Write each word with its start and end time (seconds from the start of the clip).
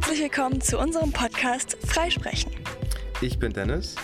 Herzlich 0.00 0.22
willkommen 0.22 0.60
zu 0.62 0.78
unserem 0.78 1.12
Podcast 1.12 1.76
Freisprechen. 1.86 2.50
Ich 3.20 3.38
bin 3.38 3.52
Dennis. 3.52 3.96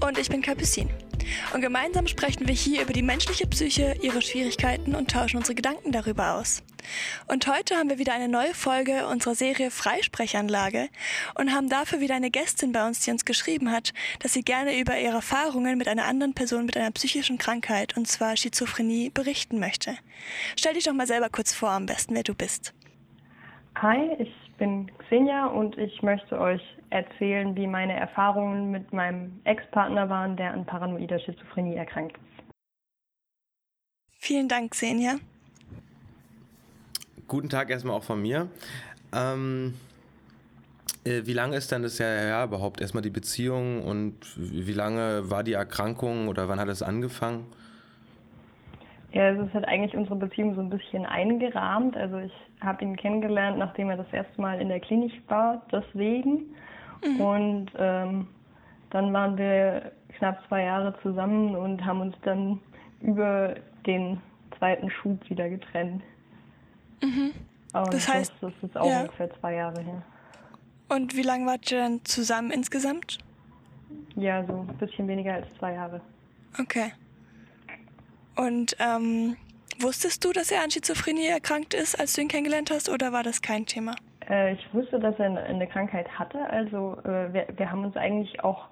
Und 0.00 0.16
ich 0.16 0.28
bin 0.28 0.42
Capucine. 0.42 0.88
Und 1.52 1.60
gemeinsam 1.60 2.06
sprechen 2.06 2.46
wir 2.46 2.54
hier 2.54 2.82
über 2.82 2.92
die 2.92 3.02
menschliche 3.02 3.48
Psyche, 3.48 3.96
ihre 4.00 4.22
Schwierigkeiten 4.22 4.94
und 4.94 5.10
tauschen 5.10 5.38
unsere 5.38 5.56
Gedanken 5.56 5.90
darüber 5.90 6.34
aus. 6.34 6.62
Und 7.26 7.48
heute 7.48 7.74
haben 7.74 7.90
wir 7.90 7.98
wieder 7.98 8.14
eine 8.14 8.28
neue 8.28 8.54
Folge 8.54 9.08
unserer 9.08 9.34
Serie 9.34 9.72
Freisprechanlage 9.72 10.88
und 11.34 11.52
haben 11.52 11.68
dafür 11.68 12.00
wieder 12.00 12.14
eine 12.14 12.30
Gästin 12.30 12.70
bei 12.70 12.86
uns, 12.86 13.00
die 13.00 13.10
uns 13.10 13.24
geschrieben 13.24 13.72
hat, 13.72 13.92
dass 14.20 14.34
sie 14.34 14.42
gerne 14.42 14.78
über 14.78 14.96
ihre 14.96 15.16
Erfahrungen 15.16 15.78
mit 15.78 15.88
einer 15.88 16.04
anderen 16.04 16.32
Person 16.32 16.64
mit 16.64 16.76
einer 16.76 16.92
psychischen 16.92 17.38
Krankheit, 17.38 17.96
und 17.96 18.06
zwar 18.06 18.36
Schizophrenie, 18.36 19.10
berichten 19.10 19.58
möchte. 19.58 19.98
Stell 20.54 20.74
dich 20.74 20.84
doch 20.84 20.94
mal 20.94 21.08
selber 21.08 21.28
kurz 21.28 21.52
vor, 21.52 21.70
am 21.70 21.86
besten, 21.86 22.14
wer 22.14 22.22
du 22.22 22.34
bist. 22.34 22.72
Hi, 23.74 23.98
ich 24.20 24.45
bin 24.56 24.90
Xenia 24.98 25.46
und 25.46 25.76
ich 25.78 26.02
möchte 26.02 26.38
euch 26.40 26.62
erzählen, 26.90 27.54
wie 27.56 27.66
meine 27.66 27.94
Erfahrungen 27.94 28.70
mit 28.70 28.92
meinem 28.92 29.40
Ex-Partner 29.44 30.08
waren, 30.08 30.36
der 30.36 30.52
an 30.52 30.64
paranoider 30.64 31.18
Schizophrenie 31.18 31.76
erkrankt 31.76 32.16
ist. 32.16 32.44
Vielen 34.18 34.48
Dank, 34.48 34.72
Xenia. 34.72 35.16
Guten 37.28 37.48
Tag 37.48 37.70
erstmal 37.70 37.96
auch 37.96 38.04
von 38.04 38.22
mir. 38.22 38.48
Ähm, 39.12 39.74
äh, 41.04 41.22
wie 41.24 41.32
lange 41.32 41.56
ist 41.56 41.70
denn 41.70 41.82
das 41.82 41.98
ja, 41.98 42.06
ja 42.06 42.44
überhaupt 42.44 42.80
erstmal 42.80 43.02
die 43.02 43.10
Beziehung 43.10 43.82
und 43.82 44.14
wie 44.36 44.72
lange 44.72 45.30
war 45.30 45.44
die 45.44 45.52
Erkrankung 45.52 46.28
oder 46.28 46.48
wann 46.48 46.58
hat 46.58 46.68
es 46.68 46.82
angefangen? 46.82 47.46
Ja, 49.16 49.30
es 49.30 49.46
ist 49.46 49.54
halt 49.54 49.66
eigentlich 49.66 49.96
unsere 49.96 50.16
Beziehung 50.16 50.54
so 50.54 50.60
ein 50.60 50.68
bisschen 50.68 51.06
eingerahmt. 51.06 51.96
Also 51.96 52.18
ich 52.18 52.32
habe 52.60 52.84
ihn 52.84 52.96
kennengelernt, 52.96 53.56
nachdem 53.56 53.88
er 53.88 53.96
das 53.96 54.12
erste 54.12 54.38
Mal 54.38 54.60
in 54.60 54.68
der 54.68 54.78
Klinik 54.78 55.10
war, 55.28 55.62
deswegen. 55.72 56.54
Mhm. 57.02 57.20
Und 57.22 57.70
ähm, 57.78 58.26
dann 58.90 59.14
waren 59.14 59.38
wir 59.38 59.90
knapp 60.18 60.46
zwei 60.48 60.64
Jahre 60.64 60.94
zusammen 61.00 61.56
und 61.56 61.82
haben 61.82 62.02
uns 62.02 62.14
dann 62.24 62.60
über 63.00 63.54
den 63.86 64.20
zweiten 64.58 64.90
Schub 64.90 65.18
wieder 65.30 65.48
getrennt. 65.48 66.02
Mhm. 67.02 67.32
Und 67.72 67.94
das 67.94 68.12
heißt, 68.12 68.34
das 68.42 68.52
ist 68.60 68.76
auch 68.76 68.86
ja. 68.86 69.00
ungefähr 69.00 69.30
zwei 69.40 69.54
Jahre 69.54 69.80
her. 69.80 70.02
Und 70.90 71.16
wie 71.16 71.22
lange 71.22 71.46
wart 71.46 71.72
ihr 71.72 71.78
dann 71.78 72.04
zusammen 72.04 72.50
insgesamt? 72.50 73.16
Ja, 74.14 74.44
so 74.44 74.66
ein 74.68 74.76
bisschen 74.76 75.08
weniger 75.08 75.32
als 75.32 75.46
zwei 75.58 75.72
Jahre. 75.72 76.02
Okay. 76.60 76.92
Und 78.36 78.76
ähm, 78.80 79.36
wusstest 79.80 80.24
du, 80.24 80.32
dass 80.32 80.50
er 80.50 80.62
an 80.62 80.70
Schizophrenie 80.70 81.26
erkrankt 81.26 81.74
ist, 81.74 81.98
als 81.98 82.14
du 82.14 82.20
ihn 82.20 82.28
kennengelernt 82.28 82.70
hast, 82.70 82.88
oder 82.88 83.12
war 83.12 83.22
das 83.22 83.42
kein 83.42 83.66
Thema? 83.66 83.94
Äh, 84.28 84.54
ich 84.54 84.74
wusste, 84.74 84.98
dass 84.98 85.18
er 85.18 85.44
eine 85.46 85.66
Krankheit 85.66 86.08
hatte. 86.18 86.38
Also 86.50 86.98
äh, 87.04 87.32
wir, 87.32 87.46
wir 87.56 87.70
haben 87.70 87.84
uns 87.84 87.96
eigentlich 87.96 88.42
auch 88.44 88.66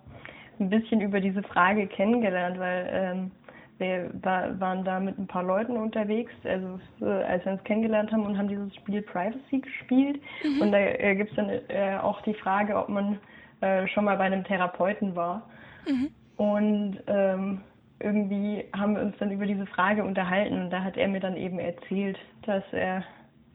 ein 0.60 0.70
bisschen 0.70 1.00
über 1.00 1.20
diese 1.20 1.42
Frage 1.42 1.86
kennengelernt, 1.86 2.58
weil 2.58 2.88
ähm, 2.92 3.30
wir 3.78 4.10
war, 4.22 4.58
waren 4.60 4.84
da 4.84 5.00
mit 5.00 5.18
ein 5.18 5.26
paar 5.26 5.42
Leuten 5.42 5.76
unterwegs, 5.76 6.32
also 6.44 6.78
äh, 7.00 7.24
als 7.24 7.44
wir 7.44 7.52
uns 7.52 7.64
kennengelernt 7.64 8.12
haben 8.12 8.24
und 8.24 8.38
haben 8.38 8.48
dieses 8.48 8.74
Spiel 8.76 9.02
Privacy 9.02 9.58
gespielt. 9.60 10.20
Mhm. 10.44 10.60
Und 10.60 10.72
da 10.72 10.78
äh, 10.78 11.16
gibt 11.16 11.30
es 11.30 11.36
dann 11.36 11.48
äh, 11.48 11.98
auch 12.00 12.20
die 12.22 12.34
Frage, 12.34 12.76
ob 12.76 12.88
man 12.88 13.18
äh, 13.60 13.88
schon 13.88 14.04
mal 14.04 14.16
bei 14.16 14.24
einem 14.24 14.44
Therapeuten 14.44 15.16
war. 15.16 15.48
Mhm. 15.88 16.10
Und 16.36 16.98
ähm, 17.06 17.60
irgendwie 18.04 18.64
haben 18.76 18.94
wir 18.94 19.02
uns 19.02 19.16
dann 19.18 19.32
über 19.32 19.46
diese 19.46 19.66
Frage 19.66 20.04
unterhalten 20.04 20.60
und 20.60 20.70
da 20.70 20.84
hat 20.84 20.96
er 20.96 21.08
mir 21.08 21.20
dann 21.20 21.36
eben 21.36 21.58
erzählt, 21.58 22.18
dass 22.42 22.62
er 22.72 23.02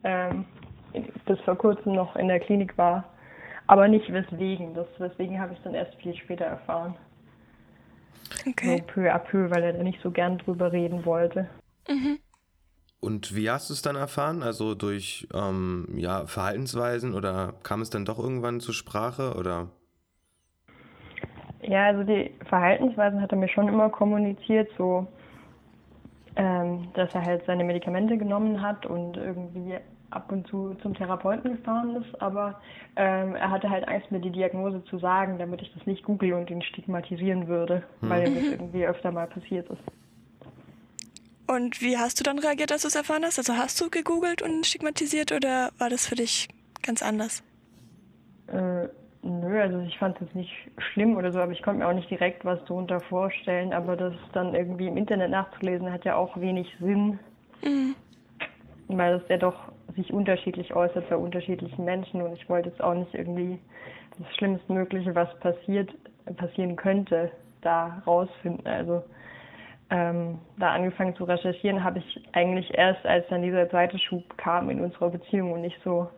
ähm, 0.04 0.46
bis 1.26 1.40
vor 1.42 1.56
kurzem 1.56 1.94
noch 1.94 2.16
in 2.16 2.28
der 2.28 2.40
Klinik 2.40 2.78
war, 2.78 3.06
aber 3.68 3.88
nicht 3.88 4.12
weswegen. 4.12 4.74
Das 4.74 4.88
weswegen 4.98 5.40
habe 5.40 5.54
ich 5.54 5.60
dann 5.64 5.76
erst 5.76 5.96
viel 5.96 6.16
später 6.16 6.46
erfahren. 6.46 6.96
Okay. 8.48 8.78
So 8.78 8.84
peu 8.94 9.14
à 9.14 9.20
peu, 9.20 9.50
weil 9.50 9.64
er 9.64 9.74
da 9.74 9.84
nicht 9.84 10.02
so 10.02 10.12
gern 10.12 10.38
drüber 10.38 10.72
reden 10.72 11.06
wollte. 11.06 11.48
Mhm. 11.88 12.20
Und 13.00 13.36
wie 13.36 13.50
hast 13.50 13.70
du 13.70 13.74
es 13.74 13.82
dann 13.82 13.96
erfahren? 13.96 14.44
Also 14.44 14.76
durch 14.76 15.28
ähm, 15.34 15.88
ja, 15.96 16.26
Verhaltensweisen 16.26 17.14
oder 17.14 17.54
kam 17.64 17.82
es 17.82 17.90
dann 17.90 18.06
doch 18.06 18.20
irgendwann 18.20 18.60
zur 18.60 18.74
Sprache 18.74 19.36
oder? 19.36 19.70
Ja, 21.70 21.86
also 21.86 22.02
die 22.02 22.32
Verhaltensweisen 22.46 23.22
hat 23.22 23.32
er 23.32 23.38
mir 23.38 23.48
schon 23.48 23.68
immer 23.68 23.90
kommuniziert, 23.90 24.72
so 24.76 25.06
ähm, 26.36 26.88
dass 26.96 27.14
er 27.14 27.24
halt 27.24 27.46
seine 27.46 27.64
Medikamente 27.64 28.18
genommen 28.18 28.60
hat 28.60 28.88
und 28.88 29.18
irgendwie 29.18 29.76
ab 30.10 30.32
und 30.32 30.48
zu 30.48 30.74
zum 30.82 30.96
Therapeuten 30.96 31.58
gefahren 31.58 31.98
ist, 31.98 32.20
aber 32.20 32.60
ähm, 32.96 33.36
er 33.36 33.52
hatte 33.52 33.70
halt 33.70 33.88
Angst, 33.88 34.10
mir 34.10 34.20
die 34.20 34.32
Diagnose 34.32 34.84
zu 34.86 34.98
sagen, 34.98 35.38
damit 35.38 35.62
ich 35.62 35.72
das 35.76 35.86
nicht 35.86 36.04
google 36.04 36.34
und 36.34 36.50
ihn 36.50 36.64
stigmatisieren 36.64 37.48
würde, 37.48 37.84
hm. 38.00 38.10
weil 38.10 38.28
ihm 38.28 38.34
das 38.34 38.44
irgendwie 38.46 38.88
öfter 38.88 39.12
mal 39.12 39.28
passiert 39.28 39.70
ist. 39.70 39.84
Und 41.46 41.84
wie 41.84 42.00
hast 42.00 42.20
du 42.20 42.24
dann 42.24 42.40
reagiert, 42.40 42.72
als 42.72 42.82
du 42.82 42.88
es 42.88 42.96
erfahren 42.96 43.24
hast? 43.24 43.38
Also 43.38 43.54
hast 43.54 43.80
du 43.80 43.92
gegoogelt 43.92 44.42
und 44.42 44.66
stigmatisiert 44.66 45.32
oder 45.32 45.70
war 45.78 45.92
das 45.92 46.08
für 46.08 46.16
dich 46.16 46.48
ganz 46.82 47.04
anders? 47.04 47.44
Äh, 48.48 48.88
nö, 49.22 49.62
also 49.62 49.80
ich 49.80 49.98
fand 49.98 50.16
es 50.16 50.28
jetzt 50.28 50.36
nicht 50.36 50.54
schlimm 50.78 51.18
oder 51.18 51.32
so, 51.32 51.40
aber 51.40 51.52
ich 51.52 51.62
konnte 51.62 51.80
mir 51.80 51.88
auch 51.88 51.94
nicht 51.94 52.10
direkt 52.10 52.46
was 52.46 52.64
darunter 52.66 53.00
vorstellen, 53.02 53.74
aber 53.74 53.96
das 53.96 54.14
dann 54.34 54.56
irgendwie 54.56 54.88
im 54.88 54.98
Internet 54.98 55.32
nachzulesen 55.32 55.92
hat 55.92 56.06
ja 56.06 56.16
auch 56.16 56.40
wenig 56.40 56.68
Sinn. 56.80 57.20
Mhm. 57.64 57.96
Weil 58.88 59.20
das 59.20 59.30
ja 59.30 59.38
doch 59.38 59.72
sich 59.96 60.12
unterschiedlich 60.14 60.74
äußert 60.74 61.10
bei 61.10 61.18
unterschiedlichen 61.18 61.84
Menschen 61.86 62.22
und 62.22 62.34
ich 62.34 62.48
wollte 62.50 62.70
jetzt 62.70 62.82
auch 62.82 62.94
nicht 62.94 63.14
irgendwie 63.14 63.60
das 64.18 64.36
Schlimmstmögliche, 64.36 65.14
was 65.16 65.34
passiert, 65.40 65.92
passieren 66.38 66.76
könnte, 66.76 67.32
da 67.62 68.02
rausfinden. 68.06 68.66
Also 68.66 69.04
ähm, 69.90 70.40
da 70.58 70.72
angefangen 70.72 71.16
zu 71.16 71.24
recherchieren 71.24 71.84
habe 71.84 72.00
ich 72.00 72.22
eigentlich 72.34 72.72
erst, 72.78 73.06
als 73.06 73.28
dann 73.30 73.42
dieser 73.42 73.70
zweite 73.70 73.98
Schub 73.98 74.24
kam 74.38 74.70
in 74.70 74.82
unserer 74.82 75.10
Beziehung 75.10 75.52
und 75.54 75.62
nicht 75.62 75.80
so 75.84 76.10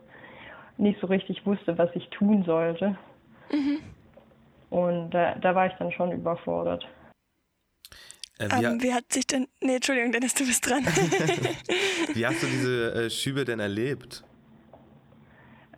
nicht 0.82 1.00
so 1.00 1.06
richtig 1.06 1.46
wusste, 1.46 1.78
was 1.78 1.88
ich 1.94 2.08
tun 2.10 2.44
sollte. 2.44 2.96
Mhm. 3.50 3.78
Und 4.70 5.10
da, 5.10 5.34
da 5.36 5.54
war 5.54 5.66
ich 5.66 5.72
dann 5.78 5.92
schon 5.92 6.12
überfordert. 6.12 6.86
Äh, 8.38 8.48
wie, 8.50 8.66
um, 8.66 8.72
ähm, 8.72 8.82
wie, 8.82 8.92
hat 8.92 9.12
sich 9.12 9.26
denn. 9.26 9.46
Nee, 9.60 9.76
Entschuldigung, 9.76 10.12
Dennis, 10.12 10.34
du 10.34 10.44
bist 10.44 10.68
dran. 10.68 10.84
wie 12.14 12.26
hast 12.26 12.42
du 12.42 12.46
diese 12.46 12.94
äh, 12.94 13.10
Schübe 13.10 13.44
denn 13.44 13.60
erlebt? 13.60 14.24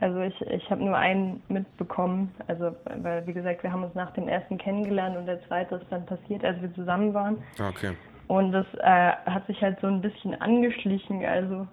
Also 0.00 0.20
ich, 0.20 0.41
ich 0.43 0.70
habe 0.70 0.84
nur 0.84 0.97
einen 0.97 1.43
mitbekommen, 1.48 2.34
also 2.48 2.75
weil 2.97 3.26
wie 3.26 3.32
gesagt, 3.32 3.62
wir 3.62 3.72
haben 3.72 3.84
uns 3.84 3.94
nach 3.94 4.12
dem 4.12 4.28
ersten 4.28 4.59
kennengelernt 4.59 5.16
und 5.16 5.26
der 5.26 5.43
zweite 5.47 5.76
ist 5.76 5.87
dann 5.88 6.04
passiert, 6.04 6.44
als 6.44 6.60
wir 6.60 6.75
zusammen 6.75 7.14
waren. 7.14 7.38
Okay. 7.60 7.93
Und 8.26 8.53
das 8.53 8.66
äh, 8.81 9.12
hat 9.26 9.47
sich 9.47 9.60
halt 9.62 9.78
so 9.81 9.87
ein 9.87 10.00
bisschen 10.00 10.34
angeschlichen, 10.41 11.25
also 11.25 11.69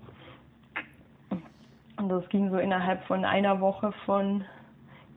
und 2.01 2.09
das 2.09 2.27
ging 2.29 2.49
so 2.49 2.57
innerhalb 2.57 3.03
von 3.03 3.25
einer 3.25 3.61
Woche 3.61 3.91
von 4.05 4.43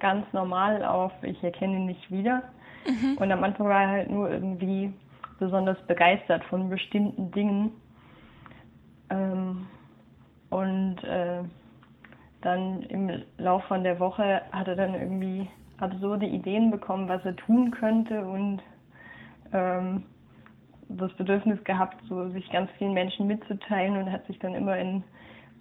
ganz 0.00 0.31
normal 0.33 0.84
auf, 0.84 1.12
ich 1.22 1.43
erkenne 1.43 1.77
ihn 1.77 1.87
nicht 1.87 2.11
wieder. 2.11 2.43
Mhm. 2.87 3.17
Und 3.17 3.33
am 3.33 3.43
Anfang 3.43 3.67
war 3.69 3.83
er 3.83 3.89
halt 3.89 4.11
nur 4.11 4.31
irgendwie 4.31 4.93
besonders 5.39 5.81
begeistert 5.87 6.44
von 6.44 6.69
bestimmten 6.69 7.31
Dingen. 7.31 7.73
Ähm, 9.09 9.67
und 10.50 11.03
äh, 11.05 11.43
dann 12.43 12.83
im 12.83 13.23
Laufe 13.39 13.67
von 13.69 13.83
der 13.83 13.99
Woche 13.99 14.43
hat 14.53 14.69
er 14.69 14.77
dann 14.77 14.94
irgendwie 14.94 15.49
absurde 15.78 16.27
Ideen 16.27 16.71
bekommen, 16.71 17.09
was 17.09 17.25
er 17.25 17.34
tun 17.37 17.71
könnte 17.71 18.25
und 18.25 18.61
ähm, 19.53 20.05
das 20.91 21.12
Bedürfnis 21.15 21.62
gehabt, 21.65 21.97
so 22.09 22.28
sich 22.28 22.49
ganz 22.50 22.71
vielen 22.77 22.93
Menschen 22.93 23.27
mitzuteilen 23.27 23.97
und 23.97 24.12
hat 24.12 24.27
sich 24.27 24.39
dann 24.39 24.55
immer 24.55 24.77
in 24.77 25.03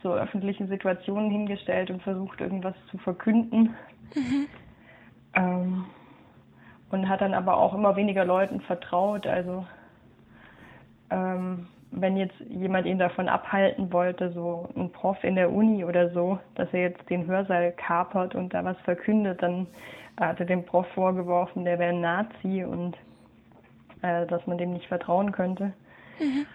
so 0.04 0.14
öffentlichen 0.14 0.68
Situationen 0.68 1.32
hingestellt 1.32 1.90
und 1.90 2.04
versucht, 2.04 2.42
irgendwas 2.42 2.76
zu 2.92 2.98
verkünden. 3.00 3.74
Mhm. 4.14 4.48
Ähm, 5.36 5.86
und 6.92 7.10
hat 7.10 7.22
dann 7.22 7.34
aber 7.34 7.58
auch 7.58 7.74
immer 7.74 7.96
weniger 7.96 8.24
Leuten 8.24 8.62
vertraut. 8.62 9.26
Also 9.26 9.66
ähm, 11.10 11.68
wenn 11.90 12.18
jetzt 12.18 12.40
jemand 12.50 12.86
ihn 12.86 13.00
davon 13.00 13.30
abhalten 13.30 13.92
wollte, 13.92 14.32
so 14.32 14.70
ein 14.76 14.92
Prof 14.92 15.24
in 15.24 15.36
der 15.36 15.52
Uni 15.52 15.86
oder 15.86 16.10
so, 16.12 16.40
dass 16.56 16.72
er 16.74 16.82
jetzt 16.82 17.10
den 17.10 17.26
Hörsaal 17.26 17.72
kapert 17.72 18.36
und 18.36 18.54
da 18.54 18.64
was 18.64 18.78
verkündet, 18.82 19.42
dann 19.42 19.68
hat 20.20 20.40
er 20.40 20.46
dem 20.46 20.66
Prof 20.66 20.88
vorgeworfen, 20.94 21.66
der 21.66 21.80
wäre 21.80 21.94
ein 21.94 22.02
Nazi 22.02 22.64
und 22.64 22.96
äh, 24.02 24.26
dass 24.28 24.46
man 24.48 24.58
dem 24.58 24.74
nicht 24.74 24.88
vertrauen 24.88 25.32
könnte. 25.32 25.74
Mhm. 26.20 26.46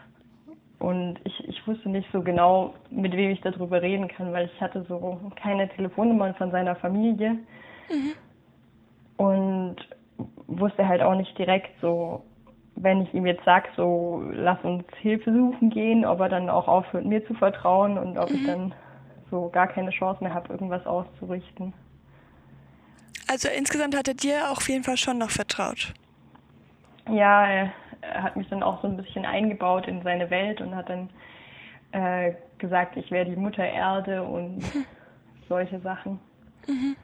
Und 0.79 1.19
ich, 1.25 1.49
ich 1.49 1.67
wusste 1.67 1.89
nicht 1.89 2.09
so 2.13 2.23
genau, 2.23 2.75
mit 2.91 3.13
wem 3.13 3.31
ich 3.31 3.41
darüber 3.41 3.83
reden 3.83 4.09
kann, 4.09 4.33
weil 4.33 4.47
ich 4.47 4.61
hatte 4.61 4.85
so 4.89 5.19
keine 5.41 5.69
Telefonnummern 5.71 6.35
von 6.37 6.51
seiner 6.51 6.77
Familie. 6.77 7.39
Mhm. 7.91 8.15
Und 9.17 9.77
wusste 10.47 10.87
halt 10.87 11.03
auch 11.03 11.15
nicht 11.15 11.37
direkt 11.37 11.71
so, 11.81 12.23
wenn 12.77 13.03
ich 13.03 13.13
ihm 13.13 13.27
jetzt 13.27 13.45
sage, 13.45 13.69
so 13.77 14.23
lass 14.33 14.63
uns 14.63 14.85
Hilfe 15.01 15.33
suchen 15.33 15.71
gehen, 15.71 16.05
ob 16.05 16.21
er 16.21 16.29
dann 16.29 16.49
auch 16.49 16.69
aufhört, 16.69 17.05
mir 17.05 17.27
zu 17.27 17.35
vertrauen 17.35 17.99
und 17.99 18.17
ob 18.17 18.31
mhm. 18.31 18.37
ich 18.37 18.47
dann 18.47 18.75
so 19.31 19.49
gar 19.51 19.67
keine 19.67 19.91
Chance 19.91 20.23
mehr 20.23 20.33
habe, 20.33 20.53
irgendwas 20.53 20.87
auszurichten. 20.87 21.73
Also 23.31 23.49
insgesamt 23.49 23.97
hat 23.97 24.09
er 24.09 24.15
dir 24.15 24.51
auf 24.51 24.69
jeden 24.69 24.85
Fall 24.85 24.97
schon 24.97 25.19
noch 25.19 25.31
vertraut. 25.31 25.93
Ja, 27.11 27.71
er, 28.01 28.09
er 28.11 28.23
hat 28.23 28.37
mich 28.37 28.49
dann 28.49 28.63
auch 28.63 28.81
so 28.83 28.89
ein 28.89 28.97
bisschen 28.97 29.25
eingebaut 29.25 29.87
in 29.89 30.03
seine 30.03 30.31
Welt 30.31 30.61
und 30.61 30.75
hat 30.75 30.89
dann 30.89 31.11
äh, 31.93 32.35
gesagt, 32.59 32.97
ich 32.97 33.11
wäre 33.11 33.25
die 33.25 33.37
Mutter 33.37 33.65
Erde 33.65 34.23
und 34.23 34.63
solche 35.49 35.81
Sachen. 35.81 36.19
Mhm. 36.67 36.97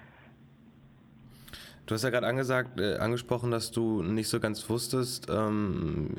Du 1.87 1.95
hast 1.95 2.03
ja 2.03 2.11
gerade 2.11 2.27
angesagt, 2.27 2.81
äh, 2.81 2.97
angesprochen, 2.97 3.51
dass 3.51 3.71
du 3.71 4.03
nicht 4.03 4.29
so 4.29 4.41
ganz 4.41 4.69
wusstest, 4.71 5.29
ähm, 5.29 6.15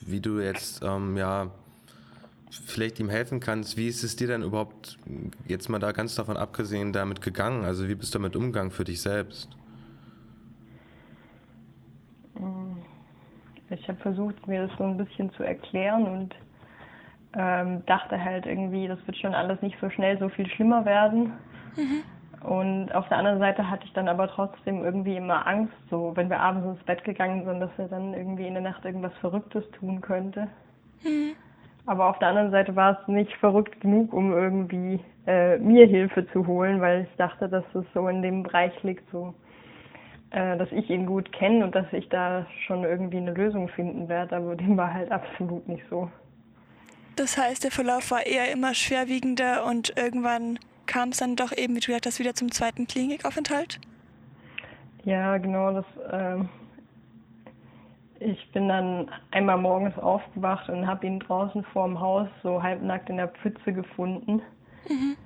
wie 0.00 0.20
du 0.20 0.40
jetzt 0.40 0.82
ähm, 0.82 1.16
ja 1.18 1.50
vielleicht 2.50 2.98
ihm 2.98 3.10
helfen 3.10 3.40
kannst. 3.40 3.76
Wie 3.76 3.88
ist 3.88 4.04
es 4.04 4.16
dir 4.16 4.26
denn 4.26 4.42
überhaupt 4.42 4.98
jetzt 5.46 5.68
mal 5.68 5.78
da 5.78 5.92
ganz 5.92 6.14
davon 6.14 6.36
abgesehen 6.36 6.92
damit 6.92 7.20
gegangen? 7.20 7.64
Also 7.64 7.88
wie 7.88 7.94
bist 7.94 8.14
du 8.14 8.18
damit 8.18 8.36
umgegangen 8.36 8.70
für 8.70 8.84
dich 8.84 9.02
selbst? 9.02 9.48
Ich 13.72 13.88
habe 13.88 13.98
versucht, 13.98 14.46
mir 14.46 14.66
das 14.66 14.78
so 14.78 14.84
ein 14.84 14.96
bisschen 14.96 15.32
zu 15.32 15.42
erklären 15.42 16.06
und 16.06 16.34
ähm, 17.34 17.84
dachte 17.86 18.22
halt 18.22 18.46
irgendwie, 18.46 18.86
das 18.86 18.98
wird 19.06 19.16
schon 19.16 19.34
alles 19.34 19.60
nicht 19.62 19.78
so 19.80 19.88
schnell 19.90 20.18
so 20.18 20.28
viel 20.28 20.46
schlimmer 20.48 20.84
werden. 20.84 21.32
Mhm. 21.76 22.02
Und 22.46 22.94
auf 22.94 23.08
der 23.08 23.18
anderen 23.18 23.38
Seite 23.38 23.70
hatte 23.70 23.84
ich 23.84 23.92
dann 23.92 24.08
aber 24.08 24.28
trotzdem 24.28 24.84
irgendwie 24.84 25.16
immer 25.16 25.46
Angst, 25.46 25.74
so 25.90 26.12
wenn 26.16 26.28
wir 26.28 26.40
abends 26.40 26.66
ins 26.66 26.84
Bett 26.84 27.04
gegangen 27.04 27.44
sind, 27.44 27.60
dass 27.60 27.70
er 27.78 27.88
dann 27.88 28.14
irgendwie 28.14 28.46
in 28.46 28.54
der 28.54 28.62
Nacht 28.62 28.84
irgendwas 28.84 29.14
Verrücktes 29.20 29.64
tun 29.78 30.00
könnte. 30.00 30.48
Mhm. 31.04 31.34
Aber 31.86 32.08
auf 32.08 32.18
der 32.18 32.28
anderen 32.28 32.50
Seite 32.50 32.76
war 32.76 32.98
es 33.00 33.08
nicht 33.08 33.32
verrückt 33.36 33.80
genug, 33.80 34.12
um 34.12 34.32
irgendwie 34.32 35.00
äh, 35.26 35.58
mir 35.58 35.86
Hilfe 35.86 36.26
zu 36.32 36.46
holen, 36.46 36.80
weil 36.80 37.02
ich 37.02 37.16
dachte, 37.16 37.48
dass 37.48 37.64
es 37.74 37.84
so 37.94 38.08
in 38.08 38.22
dem 38.22 38.42
Bereich 38.42 38.72
liegt, 38.82 39.08
so 39.10 39.34
äh, 40.32 40.56
dass 40.56 40.72
ich 40.72 40.88
ihn 40.88 41.06
gut 41.06 41.30
kenne 41.32 41.64
und 41.64 41.74
dass 41.74 41.86
ich 41.92 42.08
da 42.08 42.46
schon 42.66 42.84
irgendwie 42.84 43.18
eine 43.18 43.32
Lösung 43.32 43.68
finden 43.68 44.08
werde. 44.08 44.36
Aber 44.36 44.56
dem 44.56 44.76
war 44.76 44.92
halt 44.92 45.10
absolut 45.12 45.68
nicht 45.68 45.84
so. 45.90 46.10
Das 47.16 47.36
heißt, 47.36 47.64
der 47.64 47.70
Verlauf 47.70 48.10
war 48.10 48.26
eher 48.26 48.50
immer 48.50 48.72
schwerwiegender 48.72 49.66
und 49.66 49.94
irgendwann 49.96 50.58
kam 50.86 51.10
es 51.10 51.18
dann 51.18 51.36
doch 51.36 51.52
eben, 51.52 51.76
wie 51.76 51.80
du 51.80 51.86
gesagt 51.88 52.06
hast, 52.06 52.18
wieder 52.18 52.34
zum 52.34 52.50
zweiten 52.50 52.86
Klinikaufenthalt? 52.86 53.78
Ja, 55.04 55.36
genau. 55.36 55.72
Das, 55.72 55.84
äh, 56.10 56.44
ich 58.20 58.52
bin 58.52 58.68
dann 58.68 59.10
einmal 59.32 59.58
morgens 59.58 59.98
aufgewacht 59.98 60.68
und 60.70 60.86
habe 60.86 61.06
ihn 61.06 61.20
draußen 61.20 61.62
vorm 61.72 62.00
Haus 62.00 62.28
so 62.42 62.62
halbnackt 62.62 63.10
in 63.10 63.18
der 63.18 63.28
Pfütze 63.28 63.72
gefunden. 63.72 64.40
Mhm. 64.88 65.16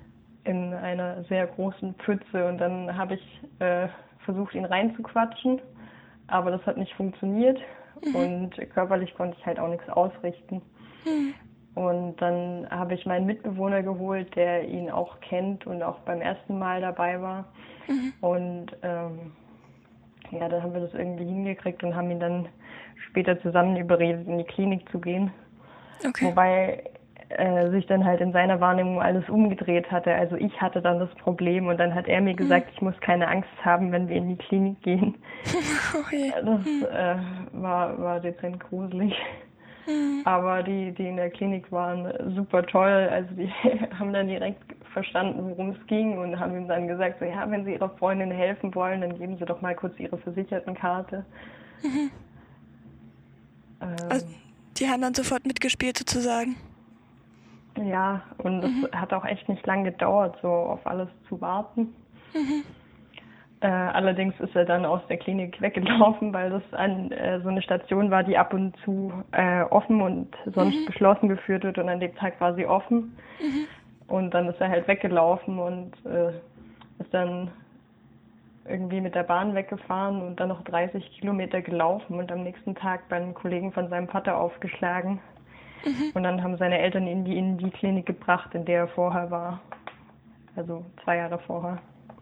In 0.43 0.73
einer 0.73 1.23
sehr 1.25 1.47
großen 1.47 1.95
Pfütze. 1.95 2.45
Und 2.45 2.57
dann 2.57 2.97
habe 2.97 3.15
ich 3.15 3.41
äh, 3.59 3.87
versucht, 4.27 4.53
ihn 4.53 4.65
reinzuquatschen. 4.65 5.61
Aber 6.27 6.51
das 6.51 6.63
hat 6.65 6.77
nicht 6.77 6.93
funktioniert. 6.93 7.59
Mhm. 8.05 8.15
Und 8.15 8.69
körperlich 8.73 9.15
konnte 9.15 9.37
ich 9.39 9.45
halt 9.45 9.59
auch 9.59 9.69
nichts 9.69 9.89
ausrichten. 9.89 10.61
Mhm. 11.05 11.33
Und 11.73 12.17
dann 12.21 12.67
habe 12.69 12.95
ich 12.95 13.05
meinen 13.05 13.25
Mitbewohner 13.25 13.83
geholt, 13.83 14.35
der 14.35 14.67
ihn 14.67 14.89
auch 14.89 15.19
kennt 15.21 15.65
und 15.65 15.81
auch 15.83 15.99
beim 15.99 16.21
ersten 16.21 16.59
Mal 16.59 16.81
dabei 16.81 17.21
war. 17.21 17.45
Mhm. 17.87 18.13
Und 18.21 18.65
ähm, 18.81 19.31
ja, 20.31 20.49
dann 20.49 20.61
haben 20.61 20.73
wir 20.73 20.81
das 20.81 20.93
irgendwie 20.93 21.25
hingekriegt 21.25 21.83
und 21.83 21.95
haben 21.95 22.11
ihn 22.11 22.19
dann 22.19 22.49
später 23.09 23.39
zusammen 23.41 23.77
überredet, 23.77 24.27
in 24.27 24.39
die 24.39 24.43
Klinik 24.43 24.89
zu 24.89 24.99
gehen. 24.99 25.31
Okay. 26.05 26.25
Wobei 26.25 26.83
äh, 27.29 27.69
sich 27.71 27.85
dann 27.87 28.05
halt 28.05 28.21
in 28.21 28.31
seiner 28.31 28.61
Wahrnehmung 28.61 29.01
alles 29.01 29.27
umgedreht 29.29 29.91
hatte. 29.91 30.13
Also 30.13 30.35
ich 30.37 30.61
hatte 30.61 30.81
dann 30.81 30.99
das 30.99 31.09
Problem 31.15 31.67
und 31.67 31.77
dann 31.77 31.93
hat 31.93 32.07
er 32.07 32.21
mir 32.21 32.33
mhm. 32.33 32.37
gesagt, 32.37 32.69
ich 32.73 32.81
muss 32.81 32.97
keine 33.01 33.27
Angst 33.27 33.49
haben, 33.63 33.91
wenn 33.91 34.07
wir 34.07 34.15
in 34.15 34.29
die 34.29 34.37
Klinik 34.37 34.81
gehen. 34.81 35.15
Okay. 35.99 36.31
Das 36.35 36.59
mhm. 36.59 36.85
äh, 36.91 37.61
war, 37.61 37.97
war 37.99 38.19
dezent 38.19 38.59
gruselig. 38.59 39.13
Mhm. 39.87 40.21
Aber 40.25 40.63
die, 40.63 40.91
die 40.91 41.07
in 41.07 41.15
der 41.15 41.29
Klinik 41.29 41.71
waren, 41.71 42.11
super 42.35 42.65
toll. 42.65 43.09
Also 43.11 43.33
die 43.35 43.49
haben 43.99 44.13
dann 44.13 44.27
direkt 44.27 44.63
verstanden, 44.93 45.49
worum 45.49 45.69
es 45.71 45.87
ging 45.87 46.17
und 46.17 46.39
haben 46.39 46.55
ihm 46.55 46.67
dann 46.67 46.87
gesagt, 46.87 47.19
so 47.19 47.25
ja, 47.25 47.49
wenn 47.49 47.65
Sie 47.65 47.73
Ihrer 47.73 47.89
Freundin 47.97 48.31
helfen 48.31 48.73
wollen, 48.75 49.01
dann 49.01 49.17
geben 49.17 49.37
Sie 49.37 49.45
doch 49.45 49.61
mal 49.61 49.75
kurz 49.75 49.97
Ihre 49.99 50.17
Versichertenkarte. 50.17 51.25
Mhm. 51.83 52.11
Ähm, 53.81 53.95
also, 54.09 54.27
die 54.77 54.87
haben 54.87 55.01
dann 55.01 55.13
sofort 55.13 55.45
mitgespielt 55.45 55.97
sozusagen. 55.97 56.55
Ja, 57.85 58.21
und 58.37 58.63
es 58.63 58.71
mhm. 58.71 58.87
hat 58.93 59.13
auch 59.13 59.25
echt 59.25 59.47
nicht 59.49 59.65
lang 59.65 59.83
gedauert, 59.83 60.37
so 60.41 60.47
auf 60.47 60.85
alles 60.85 61.09
zu 61.27 61.39
warten. 61.41 61.93
Mhm. 62.33 62.63
Äh, 63.59 63.67
allerdings 63.67 64.39
ist 64.39 64.55
er 64.55 64.65
dann 64.65 64.85
aus 64.85 65.01
der 65.09 65.17
Klinik 65.17 65.59
weggelaufen, 65.61 66.33
weil 66.33 66.49
das 66.49 66.63
an, 66.73 67.11
äh, 67.11 67.39
so 67.41 67.49
eine 67.49 67.61
Station 67.61 68.11
war, 68.11 68.23
die 68.23 68.37
ab 68.37 68.53
und 68.53 68.75
zu 68.83 69.11
äh, 69.31 69.63
offen 69.63 70.01
und 70.01 70.35
sonst 70.53 70.75
mhm. 70.75 70.85
geschlossen 70.85 71.29
geführt 71.29 71.63
wird 71.63 71.77
und 71.77 71.89
an 71.89 71.99
dem 71.99 72.15
Tag 72.15 72.39
war 72.39 72.53
sie 72.53 72.67
offen. 72.67 73.17
Mhm. 73.41 73.67
Und 74.07 74.33
dann 74.33 74.47
ist 74.47 74.61
er 74.61 74.69
halt 74.69 74.87
weggelaufen 74.87 75.59
und 75.59 75.93
äh, 76.05 76.29
ist 76.99 77.13
dann 77.13 77.51
irgendwie 78.69 79.01
mit 79.01 79.15
der 79.15 79.23
Bahn 79.23 79.55
weggefahren 79.55 80.21
und 80.21 80.39
dann 80.39 80.49
noch 80.49 80.63
30 80.63 81.19
Kilometer 81.19 81.61
gelaufen 81.61 82.19
und 82.19 82.31
am 82.31 82.43
nächsten 82.43 82.75
Tag 82.75 83.07
beim 83.09 83.33
Kollegen 83.33 83.71
von 83.71 83.89
seinem 83.89 84.07
Vater 84.07 84.37
aufgeschlagen. 84.37 85.19
Mhm. 85.85 86.11
Und 86.13 86.23
dann 86.23 86.43
haben 86.43 86.57
seine 86.57 86.79
Eltern 86.79 87.07
ihn 87.07 87.25
in 87.25 87.57
die 87.57 87.69
Klinik 87.69 88.05
gebracht, 88.05 88.53
in 88.53 88.65
der 88.65 88.81
er 88.81 88.87
vorher 88.87 89.31
war. 89.31 89.61
Also 90.55 90.85
zwei 91.03 91.17
Jahre 91.17 91.39
vorher. 91.39 91.79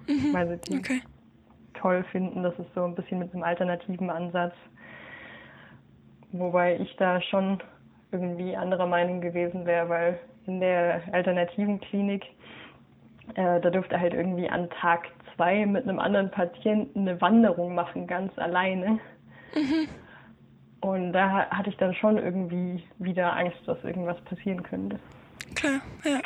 Mhm. 0.07 0.33
Weil 0.33 0.47
sie 0.47 0.57
die 0.57 0.77
okay 0.77 1.01
toll 1.85 2.03
finden. 2.11 2.41
Das 2.41 2.57
ist 2.57 2.73
so 2.73 2.83
ein 2.83 2.95
bisschen 2.95 3.19
mit 3.19 3.31
einem 3.33 3.43
alternativen 3.43 4.09
Ansatz. 4.09 4.53
Wobei 6.31 6.77
ich 6.79 6.95
da 6.97 7.21
schon 7.21 7.59
irgendwie 8.11 8.55
anderer 8.55 8.87
Meinung 8.87 9.21
gewesen 9.21 9.65
wäre, 9.65 9.87
weil 9.89 10.19
in 10.47 10.59
der 10.59 11.01
alternativen 11.11 11.79
Klinik, 11.79 12.25
äh, 13.35 13.61
da 13.61 13.69
durfte 13.69 13.99
halt 13.99 14.13
irgendwie 14.13 14.49
an 14.49 14.69
Tag 14.81 15.07
zwei 15.35 15.65
mit 15.65 15.83
einem 15.83 15.99
anderen 15.99 16.31
Patienten 16.31 17.01
eine 17.01 17.21
Wanderung 17.21 17.75
machen, 17.75 18.07
ganz 18.07 18.37
alleine. 18.37 18.99
Mhm. 19.53 19.87
Und 20.85 21.13
da 21.13 21.49
hatte 21.49 21.71
ich 21.71 21.77
dann 21.77 21.95
schon 21.95 22.19
irgendwie 22.19 22.83
wieder 22.99 23.35
Angst, 23.35 23.57
dass 23.65 23.83
irgendwas 23.83 24.21
passieren 24.21 24.61
könnte. 24.61 24.99
Klar, 25.55 25.81
ja. 26.03 26.19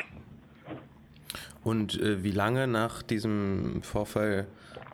Und 1.64 1.98
äh, 2.02 2.26
wie 2.26 2.32
lange 2.32 2.68
nach 2.68 3.02
diesem 3.02 3.82
Vorfall 3.84 4.48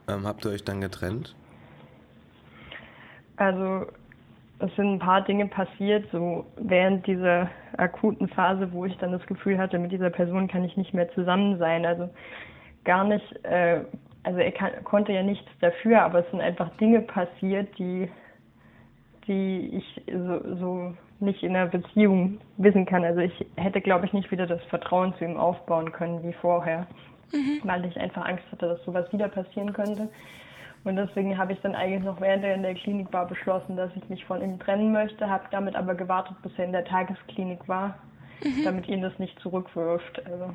ähm, 0.07 0.27
habt 0.27 0.45
ihr 0.45 0.51
euch 0.51 0.63
dann 0.63 0.81
getrennt? 0.81 1.35
Also 3.37 3.87
es 4.59 4.75
sind 4.75 4.93
ein 4.93 4.99
paar 4.99 5.23
Dinge 5.23 5.47
passiert, 5.47 6.05
so 6.11 6.45
während 6.57 7.07
dieser 7.07 7.49
akuten 7.77 8.27
Phase, 8.27 8.71
wo 8.71 8.85
ich 8.85 8.95
dann 8.97 9.13
das 9.13 9.25
Gefühl 9.25 9.57
hatte, 9.57 9.79
mit 9.79 9.91
dieser 9.91 10.11
Person 10.11 10.47
kann 10.47 10.63
ich 10.63 10.77
nicht 10.77 10.93
mehr 10.93 11.11
zusammen 11.15 11.57
sein. 11.57 11.87
Also 11.87 12.07
gar 12.83 13.03
nicht, 13.03 13.43
äh, 13.43 13.81
also 14.21 14.37
er 14.37 14.51
kann, 14.51 14.83
konnte 14.83 15.11
ja 15.11 15.23
nichts 15.23 15.49
dafür, 15.59 16.03
aber 16.03 16.19
es 16.19 16.29
sind 16.29 16.41
einfach 16.41 16.69
Dinge 16.77 17.01
passiert, 17.01 17.75
die, 17.79 18.11
die 19.27 19.77
ich 19.77 20.03
so, 20.11 20.55
so 20.57 20.93
nicht 21.19 21.43
in 21.43 21.55
einer 21.55 21.69
Beziehung 21.69 22.39
wissen 22.57 22.85
kann. 22.85 23.03
Also 23.03 23.21
ich 23.21 23.45
hätte, 23.55 23.81
glaube 23.81 24.05
ich, 24.05 24.13
nicht 24.13 24.31
wieder 24.31 24.47
das 24.47 24.63
Vertrauen 24.65 25.13
zu 25.15 25.25
ihm 25.25 25.37
aufbauen 25.37 25.91
können 25.91 26.23
wie 26.23 26.33
vorher 26.33 26.87
mhm. 27.31 27.61
weil 27.63 27.85
ich 27.85 27.99
einfach 27.99 28.25
Angst 28.25 28.43
hatte, 28.51 28.67
dass 28.67 28.83
sowas 28.83 29.11
wieder 29.11 29.27
passieren 29.27 29.73
könnte. 29.73 30.09
Und 30.83 30.97
deswegen 30.97 31.37
habe 31.37 31.53
ich 31.53 31.59
dann 31.61 31.73
eigentlich 31.73 32.03
noch 32.03 32.21
während 32.21 32.43
er 32.43 32.53
in 32.53 32.61
der 32.61 32.75
Klinik 32.75 33.11
war 33.11 33.27
beschlossen, 33.27 33.75
dass 33.75 33.89
ich 33.95 34.07
mich 34.07 34.23
von 34.25 34.41
ihm 34.41 34.59
trennen 34.59 34.91
möchte, 34.91 35.27
habe 35.29 35.45
damit 35.49 35.75
aber 35.75 35.95
gewartet, 35.95 36.37
bis 36.43 36.51
er 36.57 36.65
in 36.65 36.71
der 36.71 36.85
Tagesklinik 36.85 37.67
war, 37.67 37.97
mhm. 38.43 38.63
damit 38.63 38.87
ihn 38.87 39.01
das 39.01 39.17
nicht 39.17 39.39
zurückwirft. 39.39 40.21
Also 40.25 40.53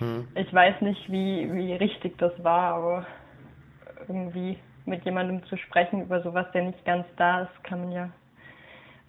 mhm. 0.00 0.28
ich 0.34 0.52
weiß 0.52 0.80
nicht, 0.80 1.10
wie, 1.10 1.52
wie 1.52 1.74
richtig 1.74 2.16
das 2.18 2.32
war, 2.42 2.74
aber 2.74 3.06
irgendwie 4.08 4.58
mit 4.88 5.04
jemandem 5.04 5.44
zu 5.46 5.56
sprechen 5.56 6.02
über 6.02 6.22
sowas, 6.22 6.46
der 6.52 6.64
nicht 6.64 6.84
ganz 6.84 7.06
da 7.16 7.42
ist, 7.42 7.64
kann 7.64 7.80
man 7.80 7.92
ja 7.92 8.10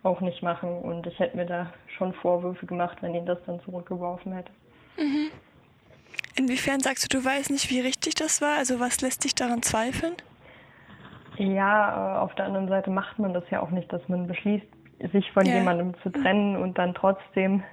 auch 0.04 0.22
nicht 0.22 0.44
machen. 0.44 0.82
Und 0.82 1.08
ich 1.08 1.18
hätte 1.20 1.38
mir 1.38 1.46
da 1.46 1.72
schon 1.98 2.14
Vorwürfe 2.14 2.66
gemacht, 2.66 2.98
wenn 3.02 3.16
ihn 3.16 3.26
das 3.26 3.40
dann 3.46 3.60
zurückgeworfen 3.62 4.34
hätte. 4.34 4.52
Mhm. 4.98 5.32
Inwiefern 6.38 6.80
sagst 6.80 7.04
du, 7.04 7.18
du 7.18 7.26
weißt 7.26 7.52
nicht, 7.52 7.70
wie 7.70 7.82
richtig 7.82 8.16
das 8.16 8.42
war? 8.42 8.58
Also 8.58 8.80
was 8.80 9.02
lässt 9.02 9.24
dich 9.24 9.36
daran 9.36 9.62
zweifeln? 9.62 10.14
Ja, 11.38 12.16
äh, 12.16 12.20
auf 12.20 12.36
der 12.36 12.46
anderen 12.46 12.68
Seite 12.68 12.90
macht 12.90 13.20
man 13.20 13.34
das 13.34 13.44
ja 13.50 13.62
auch 13.62 13.72
nicht, 13.72 13.92
dass 13.92 14.08
man 14.08 14.28
beschließt, 14.28 14.66
sich 15.12 15.32
von 15.32 15.46
ja. 15.46 15.56
jemandem 15.56 15.94
zu 16.02 16.10
trennen 16.10 16.58
und 16.58 16.78
dann 16.78 16.94
trotzdem 16.94 17.64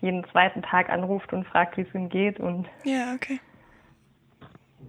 jeden 0.00 0.24
zweiten 0.30 0.62
Tag 0.62 0.90
anruft 0.90 1.32
und 1.32 1.46
fragt, 1.46 1.76
wie 1.76 1.82
es 1.82 1.94
ihm 1.94 2.08
geht. 2.08 2.40
Und 2.40 2.66
ja, 2.84 3.14
okay. 3.14 3.40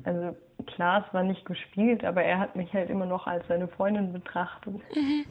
Also 0.06 0.36
klar, 0.64 1.06
es 1.08 1.14
war 1.14 1.24
nicht 1.24 1.46
gespielt, 1.46 2.04
aber 2.04 2.24
er 2.24 2.40
hat 2.40 2.56
mich 2.56 2.74
halt 2.74 2.90
immer 2.90 3.06
noch 3.06 3.28
als 3.28 3.48
seine 3.48 3.68
Freundin 3.68 4.14
betrachtet. 4.14 4.76
Mhm. 4.96 5.26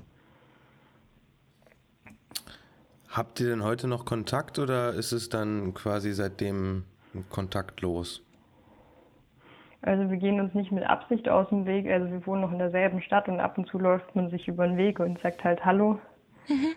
Habt 3.08 3.40
ihr 3.40 3.50
denn 3.50 3.62
heute 3.62 3.88
noch 3.88 4.06
Kontakt 4.06 4.58
oder 4.58 4.94
ist 4.94 5.12
es 5.12 5.28
dann 5.28 5.74
quasi 5.74 6.12
seitdem 6.12 6.84
kontaktlos? 7.28 8.22
Also 9.82 10.08
wir 10.08 10.16
gehen 10.16 10.40
uns 10.40 10.54
nicht 10.54 10.72
mit 10.72 10.84
Absicht 10.84 11.28
aus 11.28 11.48
dem 11.48 11.66
Weg. 11.66 11.90
Also 11.90 12.10
wir 12.10 12.24
wohnen 12.26 12.42
noch 12.42 12.52
in 12.52 12.58
derselben 12.58 13.02
Stadt 13.02 13.28
und 13.28 13.40
ab 13.40 13.58
und 13.58 13.68
zu 13.68 13.78
läuft 13.78 14.14
man 14.14 14.30
sich 14.30 14.48
über 14.48 14.66
den 14.66 14.76
Weg 14.76 15.00
und 15.00 15.20
sagt 15.20 15.44
halt 15.44 15.64
Hallo. 15.64 15.98
Mhm. 16.48 16.74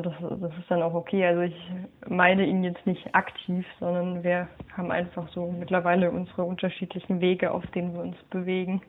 Und 0.00 0.06
das, 0.06 0.40
das, 0.40 0.58
ist 0.58 0.70
dann 0.70 0.82
auch 0.82 0.94
okay. 0.94 1.26
Also 1.26 1.42
ich 1.42 1.70
meine 2.08 2.46
ihn 2.46 2.64
jetzt 2.64 2.86
nicht 2.86 3.14
aktiv, 3.14 3.66
sondern 3.78 4.22
wir 4.22 4.48
haben 4.74 4.90
einfach 4.90 5.28
so 5.32 5.52
mittlerweile 5.52 6.10
unsere 6.10 6.44
unterschiedlichen 6.44 7.20
Wege, 7.20 7.50
auf 7.50 7.66
denen 7.68 7.92
wir 7.92 8.00
uns 8.00 8.16
bewegen. 8.30 8.80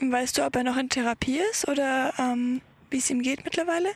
Weißt 0.00 0.38
du, 0.38 0.42
ob 0.42 0.56
er 0.56 0.64
noch 0.64 0.76
in 0.76 0.88
Therapie 0.88 1.38
ist 1.50 1.68
oder 1.68 2.12
ähm, 2.18 2.62
wie 2.90 2.96
es 2.96 3.10
ihm 3.10 3.22
geht 3.22 3.44
mittlerweile? 3.44 3.90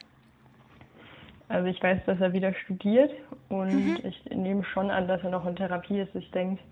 Also 1.48 1.66
ich 1.66 1.82
weiß, 1.82 2.04
dass 2.06 2.20
er 2.20 2.32
wieder 2.32 2.54
studiert 2.54 3.10
und 3.48 3.68
mhm. 3.68 3.98
ich 4.04 4.24
nehme 4.26 4.62
schon 4.64 4.90
an, 4.90 5.08
dass 5.08 5.22
er 5.24 5.30
noch 5.30 5.44
in 5.46 5.56
Therapie 5.56 6.00
ist. 6.00 6.14
Ich 6.14 6.30
denke, 6.30 6.62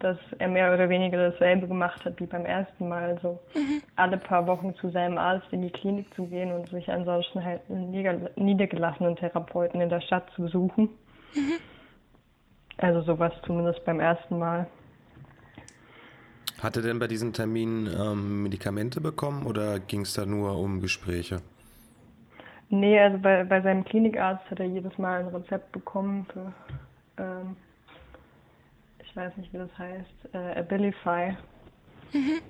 dass 0.00 0.18
er 0.38 0.48
mehr 0.48 0.72
oder 0.72 0.88
weniger 0.88 1.30
dasselbe 1.30 1.68
gemacht 1.68 2.04
hat 2.04 2.18
wie 2.20 2.26
beim 2.26 2.44
ersten 2.44 2.88
Mal. 2.88 3.10
Also 3.10 3.38
mhm. 3.54 3.82
alle 3.96 4.18
paar 4.18 4.46
Wochen 4.46 4.74
zu 4.76 4.90
seinem 4.90 5.18
Arzt 5.18 5.46
in 5.52 5.62
die 5.62 5.70
Klinik 5.70 6.12
zu 6.14 6.26
gehen 6.26 6.52
und 6.52 6.68
sich 6.68 6.90
ansonsten 6.90 7.44
halt 7.44 7.60
einen 7.68 7.90
niedergelassenen 8.36 9.16
Therapeuten 9.16 9.80
in 9.80 9.88
der 9.88 10.00
Stadt 10.00 10.28
zu 10.34 10.42
besuchen. 10.42 10.88
Mhm. 11.34 11.58
Also 12.78 13.02
sowas 13.02 13.32
zumindest 13.46 13.84
beim 13.84 14.00
ersten 14.00 14.38
Mal. 14.38 14.66
Hat 16.62 16.76
er 16.76 16.82
denn 16.82 16.98
bei 16.98 17.06
diesen 17.06 17.32
Terminen 17.32 17.86
ähm, 17.86 18.42
Medikamente 18.42 19.00
bekommen 19.00 19.46
oder 19.46 19.78
ging 19.80 20.02
es 20.02 20.14
da 20.14 20.26
nur 20.26 20.58
um 20.58 20.80
Gespräche? 20.80 21.40
Nee, 22.68 23.00
also 23.00 23.18
bei, 23.18 23.44
bei 23.44 23.60
seinem 23.62 23.84
Klinikarzt 23.84 24.50
hat 24.50 24.60
er 24.60 24.66
jedes 24.66 24.96
Mal 24.96 25.20
ein 25.20 25.28
Rezept 25.28 25.72
bekommen 25.72 26.26
für 26.32 26.52
ähm, 27.18 27.56
ich 29.10 29.16
weiß 29.16 29.36
nicht, 29.36 29.52
wie 29.52 29.58
das 29.58 29.76
heißt, 29.76 30.34
äh, 30.34 30.60
Abilify. 30.60 31.36
Mhm. 32.12 32.40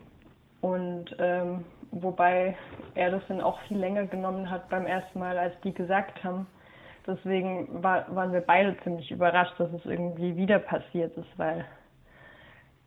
Und 0.60 1.16
ähm, 1.18 1.64
wobei 1.90 2.54
er 2.94 3.10
das 3.10 3.22
dann 3.28 3.40
auch 3.40 3.58
viel 3.62 3.78
länger 3.78 4.06
genommen 4.06 4.50
hat 4.50 4.68
beim 4.68 4.84
ersten 4.84 5.18
Mal, 5.18 5.38
als 5.38 5.58
die 5.62 5.72
gesagt 5.72 6.22
haben. 6.22 6.46
Deswegen 7.06 7.82
war, 7.82 8.14
waren 8.14 8.32
wir 8.32 8.42
beide 8.42 8.76
ziemlich 8.82 9.10
überrascht, 9.10 9.58
dass 9.58 9.72
es 9.72 9.86
irgendwie 9.86 10.36
wieder 10.36 10.58
passiert 10.58 11.16
ist, 11.16 11.38
weil 11.38 11.64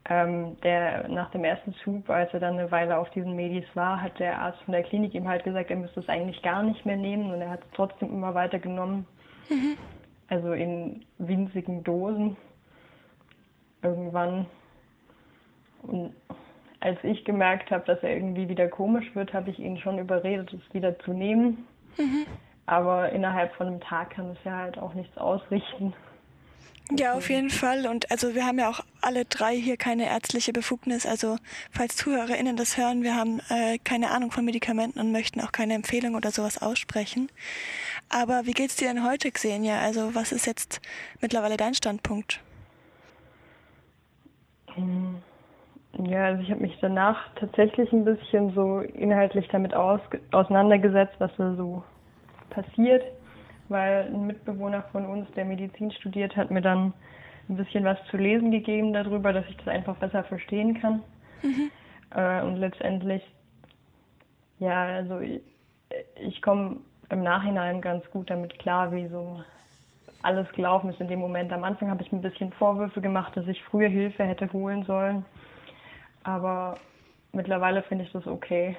ähm, 0.07 0.55
der 0.61 1.07
nach 1.07 1.31
dem 1.31 1.43
ersten 1.43 1.73
Zug, 1.83 2.07
als 2.11 2.31
er 2.31 2.39
dann 2.39 2.59
eine 2.59 2.69
Weile 2.69 2.99
auf 2.99 3.09
diesen 3.09 3.35
Medis 3.35 3.65
war, 3.73 4.03
hat 4.03 4.19
der 4.19 4.39
Arzt 4.39 4.61
von 4.63 4.73
der 4.73 4.83
Klinik 4.83 5.15
ihm 5.15 5.27
halt 5.27 5.43
gesagt, 5.43 5.71
er 5.71 5.77
müsste 5.77 6.01
es 6.01 6.09
eigentlich 6.09 6.43
gar 6.43 6.61
nicht 6.61 6.85
mehr 6.85 6.97
nehmen 6.97 7.33
und 7.33 7.41
er 7.41 7.49
hat 7.49 7.61
es 7.61 7.71
trotzdem 7.73 8.09
immer 8.09 8.35
weiter 8.35 8.59
genommen. 8.59 9.07
Mhm. 9.49 9.77
Also 10.27 10.53
in 10.53 11.05
winzigen 11.17 11.83
Dosen 11.83 12.37
irgendwann. 13.83 14.45
Und 15.83 16.13
als 16.79 16.97
ich 17.03 17.23
gemerkt 17.25 17.71
habe, 17.71 17.85
dass 17.85 18.01
er 18.03 18.15
irgendwie 18.15 18.49
wieder 18.49 18.67
komisch 18.67 19.13
wird, 19.15 19.33
habe 19.33 19.49
ich 19.49 19.59
ihn 19.59 19.77
schon 19.77 19.99
überredet, 19.99 20.53
es 20.53 20.73
wieder 20.73 20.97
zu 20.99 21.13
nehmen. 21.13 21.65
Mhm. 21.97 22.25
Aber 22.65 23.09
innerhalb 23.11 23.53
von 23.55 23.67
einem 23.67 23.81
Tag 23.81 24.11
kann 24.11 24.31
es 24.31 24.37
ja 24.43 24.57
halt 24.57 24.77
auch 24.77 24.93
nichts 24.93 25.17
ausrichten. 25.17 25.93
Ja, 26.91 27.13
auf 27.13 27.29
jeden 27.29 27.49
Fall. 27.49 27.87
Und 27.87 28.11
also 28.11 28.35
wir 28.35 28.45
haben 28.45 28.59
ja 28.59 28.69
auch 28.69 28.81
alle 29.01 29.23
drei 29.23 29.55
hier 29.55 29.77
keine 29.77 30.07
ärztliche 30.07 30.51
Befugnis. 30.51 31.05
Also 31.05 31.37
falls 31.71 31.95
ZuhörerInnen 31.95 32.57
das 32.57 32.77
hören, 32.77 33.03
wir 33.03 33.15
haben 33.15 33.39
äh, 33.49 33.77
keine 33.83 34.11
Ahnung 34.11 34.31
von 34.31 34.43
Medikamenten 34.43 34.99
und 34.99 35.11
möchten 35.11 35.39
auch 35.39 35.53
keine 35.53 35.75
Empfehlung 35.75 36.15
oder 36.15 36.31
sowas 36.31 36.61
aussprechen. 36.61 37.31
Aber 38.09 38.45
wie 38.45 38.51
geht's 38.51 38.75
dir 38.75 38.89
denn 38.89 39.05
heute, 39.05 39.31
Xenia? 39.31 39.79
Also 39.79 40.13
was 40.13 40.33
ist 40.33 40.45
jetzt 40.45 40.81
mittlerweile 41.21 41.55
dein 41.55 41.73
Standpunkt? 41.73 42.41
Hm. 44.75 45.21
Ja, 46.07 46.25
also 46.25 46.41
ich 46.41 46.49
habe 46.49 46.61
mich 46.61 46.75
danach 46.81 47.29
tatsächlich 47.35 47.91
ein 47.91 48.03
bisschen 48.03 48.51
so 48.53 48.79
inhaltlich 48.79 49.47
damit 49.49 49.75
aus, 49.75 50.01
auseinandergesetzt, 50.31 51.13
was 51.19 51.31
da 51.37 51.53
so 51.55 51.83
passiert, 52.49 53.03
weil 53.69 54.07
ein 54.07 54.25
Mitbewohner 54.25 54.83
von 54.91 55.05
uns, 55.05 55.29
der 55.35 55.45
Medizin 55.45 55.91
studiert, 55.91 56.35
hat 56.35 56.49
mir 56.49 56.61
dann 56.61 56.93
ein 57.47 57.57
bisschen 57.57 57.83
was 57.83 57.97
zu 58.09 58.17
lesen 58.17 58.49
gegeben 58.49 58.93
darüber, 58.93 59.33
dass 59.33 59.45
ich 59.49 59.57
das 59.57 59.67
einfach 59.67 59.95
besser 59.97 60.23
verstehen 60.23 60.79
kann. 60.79 61.03
Mhm. 61.43 61.71
Äh, 62.15 62.41
und 62.41 62.57
letztendlich, 62.57 63.21
ja, 64.59 64.83
also 64.85 65.19
ich, 65.19 65.41
ich 66.15 66.41
komme 66.41 66.77
im 67.09 67.21
Nachhinein 67.21 67.81
ganz 67.81 68.03
gut 68.09 68.31
damit 68.31 68.57
klar, 68.57 68.91
wie 68.91 69.07
so 69.07 69.43
alles 70.23 70.49
gelaufen 70.53 70.89
ist 70.89 70.99
in 70.99 71.09
dem 71.09 71.19
Moment. 71.19 71.51
Am 71.51 71.63
Anfang 71.63 71.89
habe 71.89 72.01
ich 72.01 72.11
mir 72.11 72.19
ein 72.19 72.21
bisschen 72.21 72.51
Vorwürfe 72.53 73.01
gemacht, 73.01 73.35
dass 73.35 73.47
ich 73.47 73.61
früher 73.63 73.89
Hilfe 73.89 74.23
hätte 74.23 74.51
holen 74.53 74.83
sollen. 74.85 75.25
Aber 76.23 76.77
mittlerweile 77.33 77.83
finde 77.83 78.05
ich 78.05 78.11
das 78.13 78.25
okay. 78.25 78.75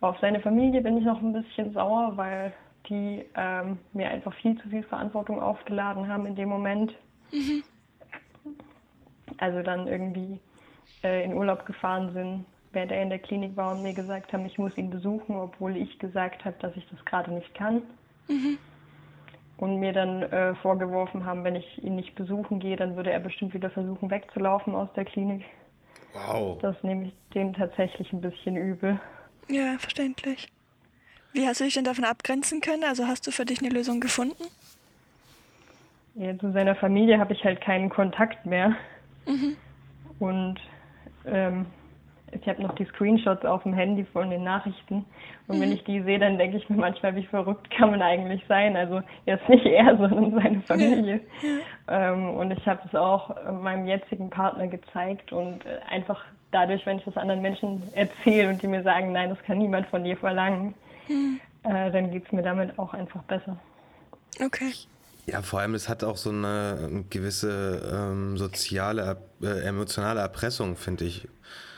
Auf 0.00 0.18
seine 0.20 0.40
Familie 0.40 0.80
bin 0.80 0.98
ich 0.98 1.04
noch 1.04 1.22
ein 1.22 1.32
bisschen 1.32 1.72
sauer, 1.72 2.12
weil 2.16 2.52
die 2.88 3.24
ähm, 3.36 3.78
mir 3.92 4.10
einfach 4.10 4.34
viel 4.34 4.60
zu 4.60 4.68
viel 4.68 4.82
Verantwortung 4.82 5.40
aufgeladen 5.40 6.08
haben 6.08 6.26
in 6.26 6.34
dem 6.34 6.48
Moment. 6.48 6.92
Mhm. 7.30 7.62
Also 9.38 9.62
dann 9.62 9.86
irgendwie 9.86 10.40
äh, 11.04 11.24
in 11.24 11.34
Urlaub 11.34 11.66
gefahren 11.66 12.12
sind, 12.12 12.44
während 12.72 12.90
er 12.90 13.02
in 13.02 13.10
der 13.10 13.20
Klinik 13.20 13.56
war 13.56 13.72
und 13.72 13.82
mir 13.82 13.94
gesagt 13.94 14.32
haben, 14.32 14.44
ich 14.44 14.58
muss 14.58 14.76
ihn 14.76 14.90
besuchen, 14.90 15.36
obwohl 15.36 15.76
ich 15.76 15.98
gesagt 16.00 16.44
habe, 16.44 16.56
dass 16.60 16.74
ich 16.76 16.86
das 16.88 17.04
gerade 17.04 17.30
nicht 17.32 17.54
kann. 17.54 17.82
Mhm 18.26 18.58
und 19.60 19.76
mir 19.76 19.92
dann 19.92 20.22
äh, 20.22 20.54
vorgeworfen 20.56 21.26
haben, 21.26 21.44
wenn 21.44 21.54
ich 21.54 21.84
ihn 21.84 21.94
nicht 21.94 22.14
besuchen 22.14 22.60
gehe, 22.60 22.76
dann 22.76 22.96
würde 22.96 23.10
er 23.10 23.20
bestimmt 23.20 23.52
wieder 23.52 23.70
versuchen 23.70 24.10
wegzulaufen 24.10 24.74
aus 24.74 24.88
der 24.96 25.04
Klinik. 25.04 25.44
Wow. 26.14 26.58
Das 26.62 26.82
nehme 26.82 27.08
ich 27.08 27.12
denen 27.34 27.52
tatsächlich 27.52 28.10
ein 28.12 28.22
bisschen 28.22 28.56
übel. 28.56 28.98
Ja, 29.48 29.76
verständlich. 29.78 30.48
Wie 31.34 31.46
hast 31.46 31.60
du 31.60 31.64
dich 31.64 31.74
denn 31.74 31.84
davon 31.84 32.04
abgrenzen 32.04 32.62
können? 32.62 32.84
Also 32.84 33.06
hast 33.06 33.26
du 33.26 33.30
für 33.30 33.44
dich 33.44 33.60
eine 33.60 33.68
Lösung 33.68 34.00
gefunden? 34.00 34.42
Ja, 36.14 36.36
zu 36.38 36.50
seiner 36.52 36.74
Familie 36.74 37.18
habe 37.18 37.34
ich 37.34 37.44
halt 37.44 37.60
keinen 37.60 37.90
Kontakt 37.90 38.46
mehr. 38.46 38.74
Mhm. 39.26 39.56
Und 40.18 40.58
ähm, 41.26 41.66
ich 42.32 42.48
habe 42.48 42.62
noch 42.62 42.74
die 42.74 42.84
Screenshots 42.84 43.44
auf 43.44 43.62
dem 43.64 43.74
Handy 43.74 44.04
von 44.04 44.30
den 44.30 44.44
Nachrichten. 44.44 45.04
Und 45.46 45.56
mhm. 45.56 45.60
wenn 45.60 45.72
ich 45.72 45.84
die 45.84 46.02
sehe, 46.02 46.18
dann 46.18 46.38
denke 46.38 46.56
ich 46.56 46.68
mir 46.68 46.76
manchmal, 46.76 47.16
wie 47.16 47.26
verrückt 47.26 47.70
kann 47.70 47.90
man 47.90 48.02
eigentlich 48.02 48.42
sein? 48.48 48.76
Also 48.76 49.02
jetzt 49.26 49.48
nicht 49.48 49.66
er, 49.66 49.96
sondern 49.98 50.32
seine 50.40 50.60
Familie. 50.62 51.20
Ja. 51.88 52.12
Ähm, 52.12 52.30
und 52.30 52.50
ich 52.50 52.66
habe 52.66 52.80
es 52.86 52.94
auch 52.94 53.34
meinem 53.52 53.86
jetzigen 53.86 54.30
Partner 54.30 54.68
gezeigt 54.68 55.32
und 55.32 55.64
äh, 55.66 55.78
einfach 55.88 56.24
dadurch, 56.50 56.84
wenn 56.86 56.98
ich 56.98 57.04
das 57.04 57.16
anderen 57.16 57.42
Menschen 57.42 57.82
erzähle 57.94 58.50
und 58.50 58.62
die 58.62 58.68
mir 58.68 58.82
sagen, 58.82 59.12
nein, 59.12 59.30
das 59.30 59.38
kann 59.44 59.58
niemand 59.58 59.86
von 59.88 60.04
dir 60.04 60.16
verlangen, 60.16 60.74
mhm. 61.08 61.40
äh, 61.64 61.90
dann 61.90 62.10
geht 62.10 62.26
es 62.26 62.32
mir 62.32 62.42
damit 62.42 62.78
auch 62.78 62.94
einfach 62.94 63.22
besser. 63.24 63.56
Okay. 64.40 64.72
Ja, 65.26 65.42
vor 65.42 65.60
allem, 65.60 65.74
es 65.74 65.88
hat 65.88 66.02
auch 66.02 66.16
so 66.16 66.30
eine 66.30 67.04
gewisse 67.10 67.82
ähm, 67.92 68.36
soziale, 68.36 69.18
äh, 69.42 69.60
emotionale 69.66 70.20
Erpressung, 70.20 70.76
finde 70.76 71.04
ich. 71.04 71.28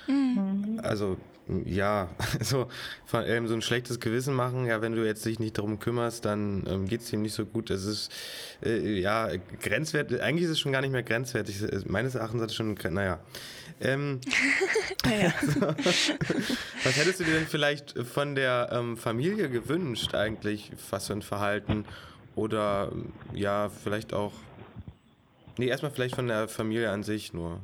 Mhm. 0.06 0.80
Also 0.82 1.16
ja, 1.64 2.08
also 2.38 2.68
von, 3.04 3.24
ähm, 3.26 3.48
so 3.48 3.54
ein 3.54 3.62
schlechtes 3.62 4.00
Gewissen 4.00 4.34
machen, 4.34 4.66
ja, 4.66 4.80
wenn 4.80 4.94
du 4.94 5.04
jetzt 5.04 5.24
dich 5.24 5.38
nicht 5.38 5.58
darum 5.58 5.78
kümmerst, 5.78 6.24
dann 6.24 6.64
ähm, 6.68 6.86
geht 6.86 7.00
es 7.00 7.12
ihm 7.12 7.22
nicht 7.22 7.34
so 7.34 7.44
gut. 7.44 7.70
Es 7.70 7.84
ist 7.84 8.12
äh, 8.64 9.00
ja 9.00 9.28
grenzwertig, 9.60 10.22
eigentlich 10.22 10.44
ist 10.44 10.52
es 10.52 10.60
schon 10.60 10.72
gar 10.72 10.80
nicht 10.80 10.92
mehr 10.92 11.02
grenzwertig. 11.02 11.56
Meines 11.86 12.14
Erachtens 12.14 12.42
hat 12.42 12.50
es 12.50 12.54
schon, 12.54 12.76
naja. 12.90 13.20
Ähm, 13.80 14.20
naja. 15.04 15.32
also, 15.40 15.60
was 16.84 16.96
hättest 16.96 17.20
du 17.20 17.24
dir 17.24 17.34
denn 17.34 17.46
vielleicht 17.46 17.98
von 17.98 18.34
der 18.34 18.68
ähm, 18.72 18.96
Familie 18.96 19.48
gewünscht, 19.50 20.14
eigentlich, 20.14 20.70
was 20.90 21.08
für 21.08 21.14
ein 21.14 21.22
Verhalten? 21.22 21.84
Oder 22.34 22.92
ja, 23.34 23.68
vielleicht 23.68 24.14
auch. 24.14 24.32
Nee, 25.58 25.66
erstmal 25.66 25.90
vielleicht 25.90 26.14
von 26.14 26.28
der 26.28 26.48
Familie 26.48 26.90
an 26.90 27.02
sich 27.02 27.34
nur. 27.34 27.60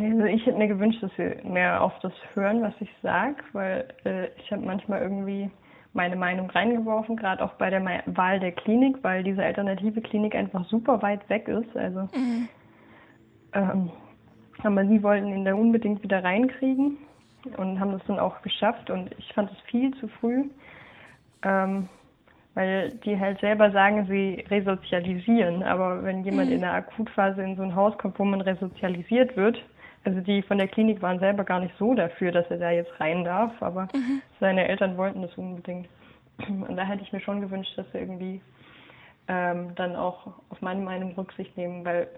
Also 0.00 0.24
ich 0.24 0.46
hätte 0.46 0.56
mir 0.56 0.68
gewünscht, 0.68 1.02
dass 1.02 1.16
wir 1.18 1.36
mehr 1.44 1.82
auf 1.82 1.92
das 2.00 2.12
hören, 2.34 2.62
was 2.62 2.72
ich 2.80 2.88
sage, 3.02 3.36
weil 3.52 3.88
äh, 4.04 4.28
ich 4.38 4.50
habe 4.50 4.64
manchmal 4.64 5.02
irgendwie 5.02 5.50
meine 5.92 6.16
Meinung 6.16 6.48
reingeworfen, 6.50 7.16
gerade 7.16 7.44
auch 7.44 7.52
bei 7.54 7.68
der 7.68 7.84
Wahl 8.06 8.40
der 8.40 8.52
Klinik, 8.52 8.96
weil 9.02 9.22
diese 9.24 9.42
alternative 9.42 10.00
Klinik 10.00 10.34
einfach 10.34 10.64
super 10.66 11.02
weit 11.02 11.28
weg 11.28 11.48
ist. 11.48 11.76
Also, 11.76 12.08
mhm. 12.16 12.48
ähm, 13.52 13.90
aber 14.62 14.86
sie 14.86 15.02
wollten 15.02 15.28
ihn 15.28 15.44
da 15.44 15.54
unbedingt 15.54 16.02
wieder 16.02 16.22
reinkriegen 16.22 16.96
und 17.56 17.80
haben 17.80 17.92
das 17.92 18.02
dann 18.06 18.18
auch 18.18 18.40
geschafft. 18.42 18.88
Und 18.90 19.10
ich 19.18 19.32
fand 19.34 19.50
es 19.50 19.58
viel 19.70 19.92
zu 19.96 20.08
früh, 20.08 20.44
ähm, 21.42 21.88
weil 22.54 22.90
die 23.04 23.18
halt 23.18 23.40
selber 23.40 23.70
sagen, 23.70 24.06
sie 24.06 24.44
resozialisieren. 24.48 25.62
Aber 25.62 26.04
wenn 26.04 26.24
jemand 26.24 26.48
mhm. 26.48 26.56
in 26.56 26.60
der 26.62 26.74
Akutphase 26.74 27.42
in 27.42 27.56
so 27.56 27.62
ein 27.62 27.74
Haus 27.74 27.98
kommt, 27.98 28.18
wo 28.18 28.24
man 28.24 28.40
resozialisiert 28.40 29.36
wird, 29.36 29.62
also 30.04 30.20
die 30.20 30.42
von 30.42 30.58
der 30.58 30.68
Klinik 30.68 31.02
waren 31.02 31.18
selber 31.18 31.44
gar 31.44 31.60
nicht 31.60 31.74
so 31.78 31.94
dafür, 31.94 32.32
dass 32.32 32.50
er 32.50 32.58
da 32.58 32.70
jetzt 32.70 32.98
rein 33.00 33.24
darf, 33.24 33.52
aber 33.60 33.88
mhm. 33.94 34.22
seine 34.38 34.66
Eltern 34.66 34.96
wollten 34.96 35.22
das 35.22 35.34
unbedingt. 35.36 35.88
Und 36.48 36.76
da 36.76 36.84
hätte 36.84 37.02
ich 37.02 37.12
mir 37.12 37.20
schon 37.20 37.40
gewünscht, 37.40 37.76
dass 37.76 37.86
er 37.92 38.00
irgendwie 38.00 38.40
ähm, 39.28 39.74
dann 39.76 39.96
auch 39.96 40.26
auf 40.48 40.60
meine 40.62 40.80
Meinung 40.80 41.12
Rücksicht 41.12 41.56
nehmen, 41.56 41.84
weil 41.84 42.08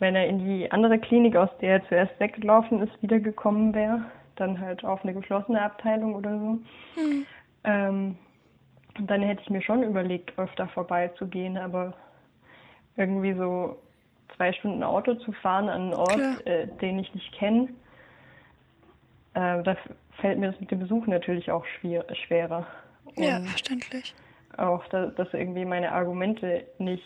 wenn 0.00 0.16
er 0.16 0.26
in 0.26 0.38
die 0.38 0.70
andere 0.72 0.98
Klinik, 0.98 1.36
aus 1.36 1.50
der 1.60 1.74
er 1.74 1.88
zuerst 1.88 2.18
weggelaufen 2.18 2.82
ist, 2.82 3.02
wiedergekommen 3.02 3.74
wäre, 3.74 4.02
dann 4.36 4.58
halt 4.58 4.84
auf 4.84 5.02
eine 5.04 5.14
geschlossene 5.14 5.62
Abteilung 5.62 6.14
oder 6.14 6.38
so, 6.38 6.58
mhm. 7.00 7.26
ähm, 7.64 8.16
dann 8.98 9.22
hätte 9.22 9.42
ich 9.42 9.50
mir 9.50 9.62
schon 9.62 9.82
überlegt, 9.82 10.36
öfter 10.38 10.66
vorbeizugehen, 10.68 11.56
aber 11.56 11.94
irgendwie 12.96 13.34
so 13.34 13.76
zwei 14.40 14.54
Stunden 14.54 14.82
Auto 14.82 15.16
zu 15.16 15.32
fahren 15.32 15.68
an 15.68 15.82
einen 15.82 15.92
Ort, 15.92 16.46
äh, 16.46 16.66
den 16.80 16.98
ich 16.98 17.14
nicht 17.14 17.30
kenne, 17.32 17.68
äh, 19.34 19.62
da 19.62 19.76
fällt 20.18 20.38
mir 20.38 20.50
das 20.50 20.58
mit 20.58 20.70
dem 20.70 20.78
Besuch 20.78 21.06
natürlich 21.06 21.50
auch 21.50 21.66
schwer, 21.78 22.06
schwerer. 22.26 22.66
Und 23.04 23.22
ja, 23.22 23.42
verständlich. 23.42 24.14
Auch, 24.56 24.86
dass, 24.86 25.14
dass 25.16 25.28
irgendwie 25.34 25.66
meine 25.66 25.92
Argumente 25.92 26.64
nicht 26.78 27.04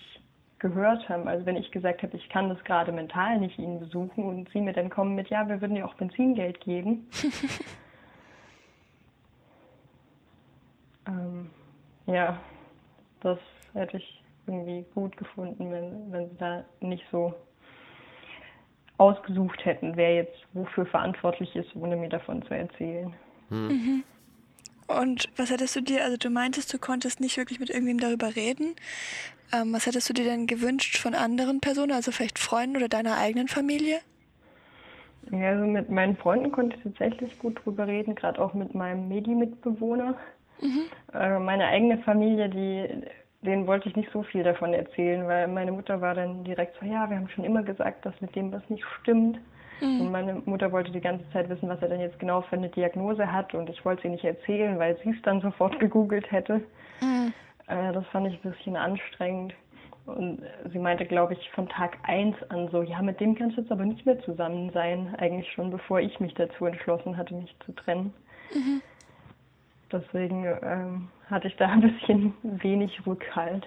gehört 0.60 1.08
haben. 1.08 1.26
Also 1.26 1.44
wenn 1.44 1.56
ich 1.56 1.72
gesagt 1.72 2.04
habe, 2.04 2.16
ich 2.16 2.28
kann 2.28 2.48
das 2.48 2.62
gerade 2.62 2.92
mental 2.92 3.40
nicht 3.40 3.58
ihn 3.58 3.80
besuchen 3.80 4.22
und 4.22 4.48
sie 4.50 4.60
mir 4.60 4.72
dann 4.72 4.88
kommen 4.88 5.16
mit, 5.16 5.28
ja, 5.28 5.48
wir 5.48 5.60
würden 5.60 5.74
dir 5.74 5.86
auch 5.86 5.94
Benzingeld 5.94 6.60
geben. 6.60 7.08
ähm, 11.08 11.50
ja, 12.06 12.38
das 13.22 13.40
hätte 13.72 13.96
ich 13.96 14.23
irgendwie 14.46 14.84
gut 14.94 15.16
gefunden, 15.16 15.70
wenn, 15.70 16.12
wenn 16.12 16.30
sie 16.30 16.36
da 16.38 16.64
nicht 16.80 17.04
so 17.10 17.34
ausgesucht 18.98 19.64
hätten, 19.64 19.96
wer 19.96 20.14
jetzt 20.14 20.36
wofür 20.52 20.86
verantwortlich 20.86 21.54
ist, 21.56 21.74
ohne 21.74 21.96
mir 21.96 22.08
davon 22.08 22.42
zu 22.42 22.54
erzählen. 22.54 23.12
Hm. 23.48 23.68
Mhm. 23.68 24.04
Und 24.86 25.28
was 25.36 25.50
hättest 25.50 25.76
du 25.76 25.80
dir, 25.80 26.04
also 26.04 26.16
du 26.16 26.30
meintest, 26.30 26.72
du 26.72 26.78
konntest 26.78 27.20
nicht 27.20 27.36
wirklich 27.36 27.58
mit 27.58 27.70
irgendwem 27.70 27.98
darüber 27.98 28.36
reden. 28.36 28.76
Ähm, 29.52 29.72
was 29.72 29.86
hättest 29.86 30.08
du 30.08 30.12
dir 30.12 30.24
denn 30.24 30.46
gewünscht 30.46 30.98
von 30.98 31.14
anderen 31.14 31.60
Personen, 31.60 31.92
also 31.92 32.12
vielleicht 32.12 32.38
Freunden 32.38 32.76
oder 32.76 32.88
deiner 32.88 33.16
eigenen 33.16 33.48
Familie? 33.48 34.00
Ja, 35.30 35.50
also 35.50 35.64
mit 35.64 35.90
meinen 35.90 36.16
Freunden 36.16 36.52
konnte 36.52 36.76
ich 36.76 36.82
tatsächlich 36.82 37.38
gut 37.38 37.64
drüber 37.64 37.86
reden, 37.86 38.14
gerade 38.14 38.40
auch 38.40 38.52
mit 38.52 38.74
meinem 38.74 39.08
Medi-Mitbewohner. 39.08 40.16
Mhm. 40.60 40.82
Äh, 41.14 41.38
meine 41.38 41.66
eigene 41.66 41.98
Familie, 41.98 42.48
die 42.50 43.06
denen 43.44 43.66
wollte 43.66 43.88
ich 43.88 43.96
nicht 43.96 44.10
so 44.12 44.22
viel 44.22 44.42
davon 44.42 44.74
erzählen, 44.74 45.26
weil 45.26 45.48
meine 45.48 45.72
Mutter 45.72 46.00
war 46.00 46.14
dann 46.14 46.44
direkt 46.44 46.76
so, 46.80 46.86
ja, 46.86 47.08
wir 47.08 47.16
haben 47.16 47.28
schon 47.28 47.44
immer 47.44 47.62
gesagt, 47.62 48.04
dass 48.04 48.18
mit 48.20 48.34
dem 48.34 48.52
was 48.52 48.68
nicht 48.68 48.84
stimmt. 49.00 49.38
Mhm. 49.80 50.00
Und 50.00 50.12
meine 50.12 50.34
Mutter 50.44 50.72
wollte 50.72 50.92
die 50.92 51.00
ganze 51.00 51.28
Zeit 51.30 51.48
wissen, 51.48 51.68
was 51.68 51.80
er 51.82 51.88
denn 51.88 52.00
jetzt 52.00 52.18
genau 52.18 52.42
für 52.42 52.56
eine 52.56 52.68
Diagnose 52.68 53.30
hat 53.30 53.54
und 53.54 53.68
ich 53.68 53.84
wollte 53.84 54.02
sie 54.02 54.08
nicht 54.08 54.24
erzählen, 54.24 54.78
weil 54.78 54.96
sie 55.02 55.10
es 55.10 55.22
dann 55.22 55.40
sofort 55.40 55.78
gegoogelt 55.80 56.30
hätte. 56.30 56.60
Mhm. 57.00 57.32
Äh, 57.66 57.92
das 57.92 58.06
fand 58.08 58.28
ich 58.28 58.44
ein 58.44 58.50
bisschen 58.50 58.76
anstrengend. 58.76 59.54
Und 60.06 60.42
sie 60.70 60.78
meinte, 60.78 61.06
glaube 61.06 61.32
ich, 61.32 61.50
von 61.52 61.66
Tag 61.68 61.96
1 62.02 62.36
an 62.50 62.68
so, 62.70 62.82
ja, 62.82 63.00
mit 63.00 63.20
dem 63.20 63.34
kannst 63.34 63.56
du 63.56 63.62
jetzt 63.62 63.72
aber 63.72 63.86
nicht 63.86 64.04
mehr 64.04 64.20
zusammen 64.20 64.70
sein, 64.74 65.14
eigentlich 65.16 65.50
schon 65.52 65.70
bevor 65.70 65.98
ich 65.98 66.20
mich 66.20 66.34
dazu 66.34 66.66
entschlossen 66.66 67.16
hatte, 67.16 67.34
mich 67.34 67.54
zu 67.64 67.72
trennen. 67.72 68.12
Mhm. 68.54 68.82
Deswegen 69.90 70.44
ähm, 70.62 71.08
hatte 71.30 71.48
ich 71.48 71.56
da 71.56 71.68
ein 71.68 71.80
bisschen 71.80 72.34
wenig 72.42 73.06
Rückhalt. 73.06 73.66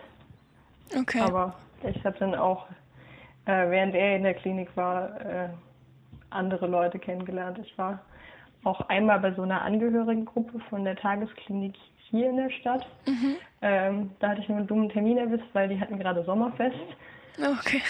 Okay. 0.96 1.22
Aber 1.22 1.56
ich 1.84 2.04
habe 2.06 2.18
dann 2.20 2.36
auch, 2.36 2.68
äh, 3.46 3.70
während 3.70 3.96
er 3.96 4.16
in 4.16 4.24
der 4.24 4.34
Klinik 4.34 4.70
war, 4.76 5.20
äh, 5.22 5.50
andere 6.30 6.68
Leute 6.68 7.00
kennengelernt. 7.00 7.60
Ich 7.60 7.78
war 7.78 8.00
auch 8.64 8.82
einmal 8.90 9.20
bei 9.20 9.34
so 9.34 9.44
einer 9.44 9.62
Angehörigengruppe 9.62 10.60
von 10.70 10.84
der 10.84 10.96
Tagesklinik 10.96 11.76
hier 12.10 12.30
in 12.30 12.38
der 12.38 12.50
Stadt. 12.50 12.86
Mhm. 13.06 13.36
Ähm, 13.62 14.12
da 14.20 14.30
hatte 14.30 14.42
ich 14.42 14.50
nur 14.50 14.58
einen 14.60 14.68
dummen 14.68 14.90
Termin 14.90 15.18
erwischt, 15.18 15.48
weil 15.54 15.70
die 15.70 15.80
hatten 15.80 16.00
gerade 16.00 16.24
Sommerfest. 16.24 16.76
Okay. 17.38 17.82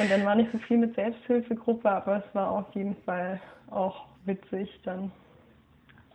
Und 0.00 0.10
dann 0.10 0.24
war 0.24 0.34
nicht 0.34 0.50
so 0.52 0.58
viel 0.58 0.78
mit 0.78 0.94
Selbsthilfegruppe, 0.94 1.88
aber 1.90 2.24
es 2.26 2.34
war 2.34 2.50
auf 2.50 2.74
jeden 2.74 2.96
Fall 3.04 3.40
auch 3.70 4.04
witzig, 4.24 4.80
dann 4.84 5.12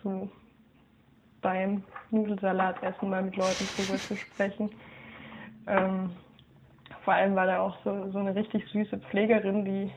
so 0.04 0.30
beim 1.42 1.84
Nudelsalatessen 2.12 3.10
mal 3.10 3.24
mit 3.24 3.36
Leuten 3.36 3.68
drüber 3.76 3.98
zu 3.98 4.16
sprechen. 4.16 4.70
Ähm, 5.68 6.12
vor 7.04 7.14
allem 7.14 7.36
war 7.36 7.48
da 7.48 7.60
auch 7.60 7.76
so, 7.84 8.12
so 8.12 8.20
eine 8.20 8.36
richtig 8.36 8.66
süße 8.68 8.98
Pflegerin, 9.10 9.66
die 9.66 9.92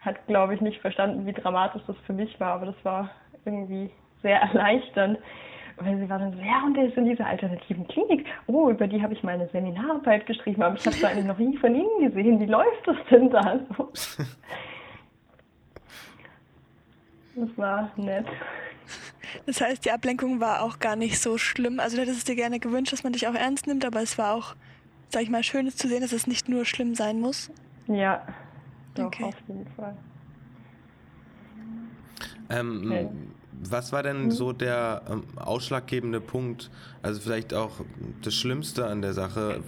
hat, 0.00 0.26
glaube 0.26 0.54
ich, 0.54 0.60
nicht 0.60 0.80
verstanden, 0.80 1.26
wie 1.26 1.32
dramatisch 1.32 1.82
das 1.86 1.96
für 2.06 2.12
mich 2.12 2.38
war, 2.40 2.54
aber 2.54 2.66
das 2.66 2.84
war 2.84 3.10
irgendwie 3.44 3.90
sehr 4.22 4.40
erleichternd. 4.40 5.18
Weil 5.76 5.98
sie 5.98 6.08
war 6.08 6.20
dann 6.20 6.32
so, 6.32 6.38
ja, 6.38 6.62
und 6.64 6.74
der 6.74 6.84
ist 6.84 6.96
in 6.96 7.04
dieser 7.04 7.26
alternativen 7.26 7.88
Klinik. 7.88 8.26
Oh, 8.46 8.70
über 8.70 8.86
die 8.86 9.02
habe 9.02 9.12
ich 9.12 9.24
meine 9.24 9.48
Seminararbeit 9.48 10.24
geschrieben, 10.24 10.62
aber 10.62 10.76
ich 10.76 10.86
habe 10.86 10.94
es 10.94 11.04
eigentlich 11.04 11.24
noch 11.24 11.38
nie 11.38 11.56
von 11.56 11.74
Ihnen 11.74 12.00
gesehen. 12.00 12.38
Wie 12.38 12.46
läuft 12.46 12.86
das 12.86 12.96
denn 13.10 13.30
da 13.30 13.58
so? 13.76 13.90
Das 17.36 17.58
war 17.58 17.90
nett. 17.96 18.26
Das 19.46 19.60
heißt, 19.60 19.84
die 19.84 19.90
Ablenkung 19.90 20.40
war 20.40 20.62
auch 20.62 20.78
gar 20.78 20.96
nicht 20.96 21.20
so 21.20 21.38
schlimm. 21.38 21.80
Also 21.80 21.96
du 21.96 22.02
hättest 22.02 22.18
es 22.18 22.24
dir 22.24 22.36
gerne 22.36 22.60
gewünscht, 22.60 22.92
dass 22.92 23.04
man 23.04 23.12
dich 23.12 23.26
auch 23.28 23.34
ernst 23.34 23.66
nimmt, 23.66 23.84
aber 23.84 24.02
es 24.02 24.18
war 24.18 24.34
auch, 24.34 24.54
sag 25.08 25.22
ich 25.22 25.30
mal, 25.30 25.42
schön 25.42 25.70
zu 25.70 25.88
sehen, 25.88 26.00
dass 26.00 26.12
es 26.12 26.26
nicht 26.26 26.48
nur 26.48 26.64
schlimm 26.64 26.94
sein 26.94 27.20
muss. 27.20 27.50
Ja, 27.86 28.26
doch, 28.94 29.06
okay. 29.06 29.24
auf 29.24 29.34
jeden 29.46 29.66
Fall. 29.76 29.96
Ähm, 32.50 32.82
okay. 32.84 33.08
Was 33.62 33.92
war 33.92 34.02
denn 34.02 34.24
hm? 34.24 34.30
so 34.30 34.52
der 34.52 35.02
ähm, 35.08 35.24
ausschlaggebende 35.36 36.20
Punkt, 36.20 36.70
also 37.02 37.20
vielleicht 37.20 37.54
auch 37.54 37.80
das 38.22 38.34
Schlimmste 38.34 38.86
an 38.86 39.00
der 39.00 39.14
Sache, 39.14 39.62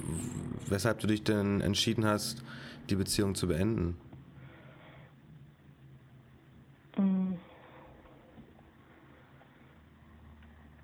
weshalb 0.69 0.99
du 1.01 1.07
dich 1.07 1.23
denn 1.23 1.61
entschieden 1.61 2.05
hast, 2.05 2.43
die 2.91 2.97
Beziehung 2.97 3.35
zu 3.35 3.49
beenden? 3.49 3.97
Hm. 6.97 7.37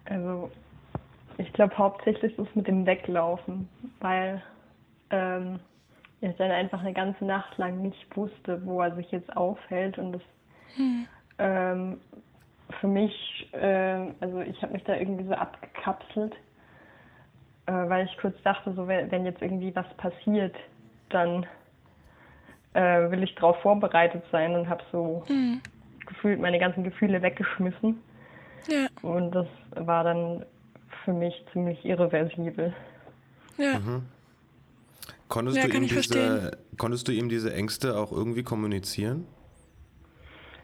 Also 0.05 0.51
ich 1.53 1.57
glaube 1.57 1.77
hauptsächlich 1.77 2.39
ist 2.39 2.49
es 2.49 2.55
mit 2.55 2.67
dem 2.67 2.87
Weglaufen, 2.87 3.69
weil 4.01 4.43
ähm, 5.11 5.61
ich 6.23 6.35
dann 6.37 6.51
einfach 6.51 6.81
eine 6.81 6.95
ganze 6.95 7.27
Nacht 7.27 7.59
lang 7.59 7.83
nicht 7.83 8.17
wusste, 8.17 8.65
wo 8.65 8.81
er 8.81 8.95
sich 8.95 9.11
jetzt 9.11 9.37
aufhält 9.37 9.99
und 9.99 10.13
das 10.13 10.23
hm. 10.77 11.07
ähm, 11.39 12.01
für 12.81 12.87
mich, 12.87 13.49
äh, 13.53 14.07
also 14.21 14.41
ich 14.41 14.63
habe 14.63 14.73
mich 14.73 14.83
da 14.85 14.97
irgendwie 14.97 15.25
so 15.25 15.35
abgekapselt, 15.35 16.33
äh, 17.67 17.73
weil 17.73 18.07
ich 18.07 18.17
kurz 18.17 18.41
dachte, 18.45 18.73
so 18.73 18.89
wenn, 18.89 19.11
wenn 19.11 19.27
jetzt 19.27 19.43
irgendwie 19.43 19.77
was 19.77 19.93
passiert, 19.99 20.57
dann 21.11 21.45
äh, 22.73 23.11
will 23.11 23.23
ich 23.23 23.35
darauf 23.35 23.61
vorbereitet 23.61 24.25
sein 24.33 24.55
und 24.55 24.71
habe 24.71 24.83
so 24.91 25.23
hm. 25.27 25.61
gefühlt 26.07 26.41
meine 26.41 26.59
ganzen 26.59 26.83
Gefühle 26.83 27.21
weggeschmissen. 27.21 28.03
Ja. 28.69 28.87
Und 29.03 29.33
das 29.33 29.49
war 29.75 30.05
dann 30.05 30.47
für 31.05 31.13
mich 31.13 31.35
ziemlich 31.53 31.85
irreversibel. 31.85 32.73
Ja. 33.59 33.79
Mhm. 33.79 34.03
Konntest, 35.29 35.57
ja, 35.57 35.67
du 35.67 35.77
ihm 35.77 35.87
diese, 35.87 36.59
konntest 36.77 37.09
du 37.09 37.13
ihm 37.13 37.29
diese 37.29 37.55
Ängste 37.55 37.97
auch 37.97 38.13
irgendwie 38.13 38.43
kommunizieren? 38.43 39.27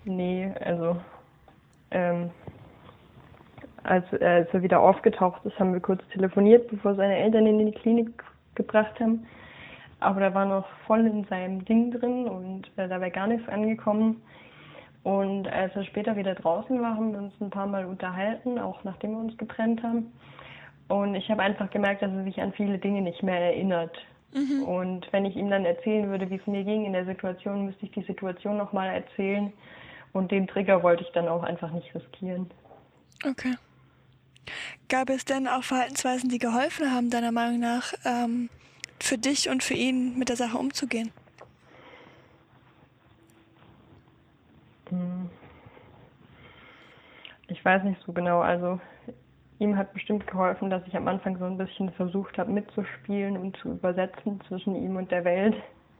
Nee, 0.04 0.52
also 0.60 1.00
ähm, 1.90 2.30
als, 3.82 4.04
als 4.12 4.48
er 4.52 4.62
wieder 4.62 4.80
aufgetaucht 4.80 5.44
ist, 5.44 5.58
haben 5.58 5.72
wir 5.72 5.80
kurz 5.80 6.02
telefoniert, 6.12 6.68
bevor 6.68 6.94
seine 6.94 7.16
Eltern 7.16 7.46
ihn 7.46 7.60
in 7.60 7.66
die 7.66 7.78
Klinik 7.78 8.22
gebracht 8.54 9.00
haben. 9.00 9.26
Aber 10.00 10.20
da 10.20 10.34
war 10.34 10.44
noch 10.44 10.66
voll 10.86 11.06
in 11.06 11.24
seinem 11.24 11.64
Ding 11.64 11.90
drin 11.90 12.28
und 12.28 12.70
äh, 12.76 12.88
da 12.88 13.00
wäre 13.00 13.10
gar 13.10 13.26
nichts 13.26 13.48
angekommen. 13.48 14.22
Und 15.08 15.48
als 15.48 15.74
er 15.74 15.86
später 15.86 16.16
wieder 16.16 16.34
draußen 16.34 16.82
war, 16.82 16.94
haben 16.94 17.12
wir 17.12 17.18
uns 17.18 17.32
ein 17.40 17.48
paar 17.48 17.66
Mal 17.66 17.86
unterhalten, 17.86 18.58
auch 18.58 18.84
nachdem 18.84 19.12
wir 19.12 19.20
uns 19.20 19.38
getrennt 19.38 19.82
haben. 19.82 20.12
Und 20.88 21.14
ich 21.14 21.30
habe 21.30 21.42
einfach 21.42 21.70
gemerkt, 21.70 22.02
dass 22.02 22.12
er 22.12 22.24
sich 22.24 22.38
an 22.42 22.52
viele 22.52 22.76
Dinge 22.76 23.00
nicht 23.00 23.22
mehr 23.22 23.40
erinnert. 23.40 23.96
Mhm. 24.34 24.64
Und 24.64 25.10
wenn 25.10 25.24
ich 25.24 25.34
ihm 25.34 25.48
dann 25.48 25.64
erzählen 25.64 26.10
würde, 26.10 26.28
wie 26.28 26.34
es 26.34 26.46
mir 26.46 26.62
ging 26.62 26.84
in 26.84 26.92
der 26.92 27.06
Situation, 27.06 27.64
müsste 27.64 27.86
ich 27.86 27.92
die 27.92 28.02
Situation 28.02 28.58
nochmal 28.58 28.90
erzählen. 28.90 29.50
Und 30.12 30.30
den 30.30 30.46
Trigger 30.46 30.82
wollte 30.82 31.04
ich 31.04 31.12
dann 31.12 31.26
auch 31.26 31.42
einfach 31.42 31.72
nicht 31.72 31.94
riskieren. 31.94 32.50
Okay. 33.24 33.54
Gab 34.90 35.08
es 35.08 35.24
denn 35.24 35.48
auch 35.48 35.64
Verhaltensweisen, 35.64 36.28
die 36.28 36.38
geholfen 36.38 36.92
haben, 36.92 37.08
deiner 37.08 37.32
Meinung 37.32 37.60
nach, 37.60 37.94
ähm, 38.04 38.50
für 39.00 39.16
dich 39.16 39.48
und 39.48 39.62
für 39.62 39.72
ihn 39.72 40.18
mit 40.18 40.28
der 40.28 40.36
Sache 40.36 40.58
umzugehen? 40.58 41.12
Hm. 44.90 45.28
Ich 47.48 47.64
weiß 47.64 47.82
nicht 47.84 48.00
so 48.06 48.12
genau. 48.12 48.40
Also 48.40 48.80
ihm 49.58 49.76
hat 49.76 49.92
bestimmt 49.92 50.26
geholfen, 50.26 50.70
dass 50.70 50.86
ich 50.86 50.96
am 50.96 51.08
Anfang 51.08 51.38
so 51.38 51.44
ein 51.44 51.58
bisschen 51.58 51.90
versucht 51.92 52.38
habe 52.38 52.52
mitzuspielen 52.52 53.36
und 53.36 53.56
zu 53.58 53.70
übersetzen 53.72 54.40
zwischen 54.46 54.76
ihm 54.76 54.96
und 54.96 55.10
der 55.10 55.24
Welt. 55.24 55.56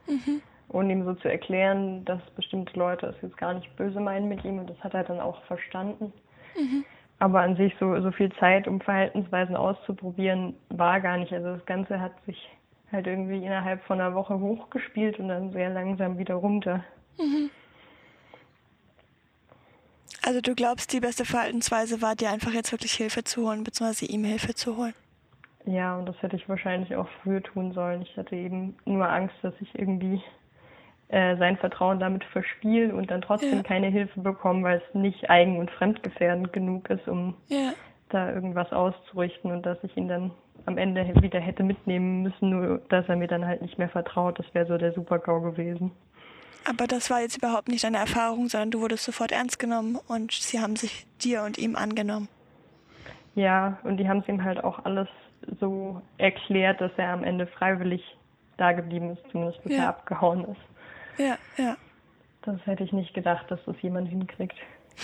Mhm. 0.07 0.41
Und 0.69 0.89
ihm 0.91 1.03
so 1.03 1.15
zu 1.15 1.27
erklären, 1.27 2.05
dass 2.05 2.21
bestimmte 2.35 2.77
Leute 2.77 3.07
es 3.07 3.15
jetzt 3.23 3.37
gar 3.37 3.55
nicht 3.55 3.75
böse 3.75 3.99
meinen 3.99 4.29
mit 4.29 4.45
ihm 4.45 4.59
und 4.59 4.69
das 4.69 4.77
hat 4.83 4.93
er 4.93 5.03
dann 5.03 5.19
auch 5.19 5.41
verstanden. 5.45 6.13
Mhm. 6.55 6.85
Aber 7.17 7.41
an 7.41 7.55
sich 7.55 7.75
so, 7.79 7.99
so 8.01 8.11
viel 8.11 8.31
Zeit, 8.33 8.67
um 8.67 8.79
Verhaltensweisen 8.79 9.55
auszuprobieren, 9.55 10.55
war 10.69 11.01
gar 11.01 11.17
nicht. 11.17 11.33
Also 11.33 11.55
das 11.55 11.65
Ganze 11.65 11.99
hat 11.99 12.13
sich 12.25 12.49
halt 12.91 13.07
irgendwie 13.07 13.43
innerhalb 13.43 13.83
von 13.83 13.99
einer 13.99 14.13
Woche 14.15 14.39
hochgespielt 14.39 15.19
und 15.19 15.27
dann 15.27 15.51
sehr 15.51 15.69
langsam 15.69 16.17
wieder 16.17 16.35
runter. 16.35 16.83
Mhm. 17.17 17.49
Also 20.25 20.41
du 20.41 20.55
glaubst, 20.55 20.91
die 20.93 20.99
beste 20.99 21.25
Verhaltensweise 21.25 22.01
war 22.01 22.15
dir 22.15 22.29
einfach 22.29 22.51
jetzt 22.51 22.71
wirklich 22.71 22.93
Hilfe 22.93 23.23
zu 23.23 23.47
holen, 23.47 23.63
beziehungsweise 23.63 24.05
ihm 24.05 24.23
Hilfe 24.23 24.53
zu 24.53 24.77
holen? 24.77 24.93
Ja, 25.65 25.97
und 25.97 26.07
das 26.07 26.21
hätte 26.21 26.35
ich 26.35 26.47
wahrscheinlich 26.49 26.95
auch 26.95 27.07
früher 27.21 27.43
tun 27.43 27.73
sollen. 27.73 28.01
Ich 28.01 28.15
hatte 28.17 28.35
eben 28.35 28.75
nur 28.85 29.07
Angst, 29.07 29.35
dass 29.41 29.53
ich 29.59 29.77
irgendwie 29.77 30.21
äh, 31.09 31.37
sein 31.37 31.57
Vertrauen 31.57 31.99
damit 31.99 32.23
verspiele 32.25 32.93
und 32.93 33.11
dann 33.11 33.21
trotzdem 33.21 33.57
ja. 33.57 33.63
keine 33.63 33.87
Hilfe 33.87 34.19
bekomme, 34.19 34.63
weil 34.63 34.77
es 34.77 34.95
nicht 34.95 35.29
eigen- 35.29 35.57
und 35.57 35.71
fremdgefährdend 35.71 36.53
genug 36.53 36.89
ist, 36.89 37.07
um 37.07 37.35
ja. 37.47 37.73
da 38.09 38.31
irgendwas 38.31 38.71
auszurichten 38.71 39.51
und 39.51 39.65
dass 39.65 39.77
ich 39.83 39.95
ihn 39.97 40.07
dann 40.07 40.31
am 40.65 40.77
Ende 40.77 41.05
wieder 41.21 41.39
hätte 41.39 41.63
mitnehmen 41.63 42.23
müssen, 42.23 42.49
nur 42.49 42.81
dass 42.89 43.07
er 43.09 43.15
mir 43.15 43.27
dann 43.27 43.45
halt 43.45 43.61
nicht 43.61 43.77
mehr 43.77 43.89
vertraut. 43.89 44.37
Das 44.39 44.45
wäre 44.53 44.67
so 44.67 44.77
der 44.77 44.93
Super-GAU 44.93 45.41
gewesen. 45.41 45.91
Aber 46.67 46.87
das 46.87 47.09
war 47.09 47.21
jetzt 47.21 47.37
überhaupt 47.37 47.67
nicht 47.67 47.83
deine 47.83 47.97
Erfahrung, 47.97 48.49
sondern 48.49 48.71
du 48.71 48.81
wurdest 48.81 49.03
sofort 49.03 49.31
ernst 49.31 49.59
genommen 49.59 49.97
und 50.07 50.31
sie 50.31 50.59
haben 50.59 50.75
sich 50.75 51.05
dir 51.21 51.43
und 51.43 51.57
ihm 51.57 51.75
angenommen. 51.75 52.27
Ja, 53.35 53.79
und 53.83 53.97
die 53.97 54.07
haben 54.07 54.19
es 54.19 54.27
ihm 54.27 54.43
halt 54.43 54.63
auch 54.63 54.83
alles 54.85 55.07
so 55.59 56.01
erklärt, 56.17 56.81
dass 56.81 56.91
er 56.97 57.09
am 57.09 57.23
Ende 57.23 57.47
freiwillig 57.47 58.03
da 58.57 58.73
geblieben 58.73 59.11
ist, 59.11 59.21
zumindest 59.31 59.63
bis 59.63 59.73
ja. 59.73 59.83
er 59.83 59.89
abgehauen 59.89 60.43
ist. 60.45 61.19
Ja, 61.19 61.37
ja. 61.57 61.77
Das 62.43 62.57
hätte 62.65 62.83
ich 62.83 62.91
nicht 62.91 63.13
gedacht, 63.13 63.49
dass 63.49 63.59
das 63.65 63.75
jemand 63.81 64.09
hinkriegt. 64.09 64.57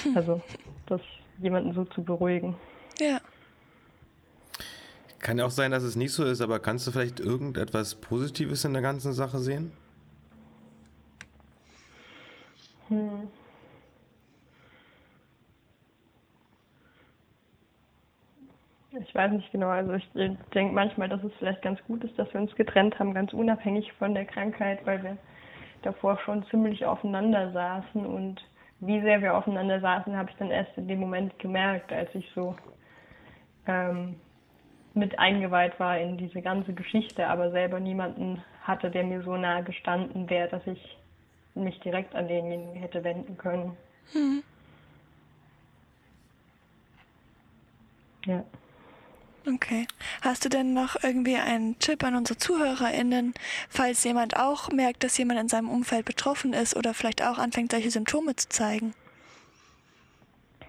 Hm. 0.03 0.17
Also, 0.17 0.41
das 0.87 1.01
jemanden 1.39 1.73
so 1.73 1.85
zu 1.85 2.03
beruhigen. 2.03 2.55
Ja. 2.99 3.19
Kann 5.19 5.37
ja 5.37 5.45
auch 5.45 5.51
sein, 5.51 5.71
dass 5.71 5.83
es 5.83 5.95
nicht 5.95 6.13
so 6.13 6.23
ist, 6.23 6.41
aber 6.41 6.59
kannst 6.59 6.85
du 6.87 6.91
vielleicht 6.91 7.19
irgendetwas 7.19 7.95
Positives 7.95 8.63
in 8.63 8.73
der 8.73 8.81
ganzen 8.81 9.11
Sache 9.11 9.39
sehen? 9.39 9.71
Hm. 12.89 13.27
Ich 18.91 19.04
weiß 19.15 19.31
nicht 19.31 19.51
genau. 19.51 19.69
Also 19.69 19.93
ich 19.93 20.07
denke 20.13 20.73
manchmal, 20.73 21.09
dass 21.09 21.23
es 21.23 21.33
vielleicht 21.39 21.61
ganz 21.61 21.81
gut 21.85 22.03
ist, 22.03 22.17
dass 22.19 22.31
wir 22.33 22.41
uns 22.41 22.53
getrennt 22.55 22.99
haben, 22.99 23.13
ganz 23.13 23.33
unabhängig 23.33 23.91
von 23.93 24.13
der 24.13 24.25
Krankheit, 24.25 24.85
weil 24.85 25.01
wir 25.03 25.17
davor 25.81 26.19
schon 26.19 26.45
ziemlich 26.47 26.85
aufeinander 26.85 27.51
saßen 27.51 28.05
und 28.05 28.43
wie 28.79 29.01
sehr 29.01 29.21
wir 29.21 29.37
aufeinander 29.37 29.79
saßen, 29.79 30.15
habe 30.15 30.29
ich 30.29 30.35
dann 30.37 30.51
erst 30.51 30.77
in 30.77 30.87
dem 30.87 30.99
Moment 30.99 31.37
gemerkt, 31.39 31.91
als 31.93 32.13
ich 32.13 32.29
so 32.35 32.55
ähm, 33.67 34.15
mit 34.93 35.17
eingeweiht 35.19 35.79
war 35.79 35.97
in 35.97 36.17
diese 36.17 36.41
ganze 36.41 36.73
Geschichte, 36.73 37.27
aber 37.27 37.51
selber 37.51 37.79
niemanden 37.79 38.43
hatte, 38.63 38.89
der 38.89 39.03
mir 39.03 39.21
so 39.23 39.35
nah 39.37 39.61
gestanden 39.61 40.29
wäre, 40.29 40.49
dass 40.49 40.65
ich 40.67 40.97
mich 41.53 41.79
direkt 41.79 42.15
an 42.15 42.27
denjenigen 42.27 42.75
hätte 42.75 43.03
wenden 43.03 43.37
können. 43.37 43.77
Hm. 44.11 44.43
Ja. 48.25 48.43
Okay. 49.47 49.85
Hast 50.23 50.43
du 50.43 50.49
denn 50.49 50.73
noch 50.73 50.95
irgendwie 51.03 51.35
einen 51.35 51.77
Tipp 51.77 52.03
an 52.03 52.15
unsere 52.15 52.37
ZuhörerInnen, 52.37 53.33
falls 53.69 54.03
jemand 54.03 54.37
auch 54.37 54.69
merkt, 54.69 55.03
dass 55.03 55.17
jemand 55.17 55.39
in 55.39 55.49
seinem 55.49 55.69
Umfeld 55.69 56.05
betroffen 56.05 56.53
ist 56.53 56.75
oder 56.75 56.93
vielleicht 56.93 57.23
auch 57.23 57.37
anfängt, 57.37 57.71
solche 57.71 57.91
Symptome 57.91 58.35
zu 58.35 58.49
zeigen? 58.49 58.93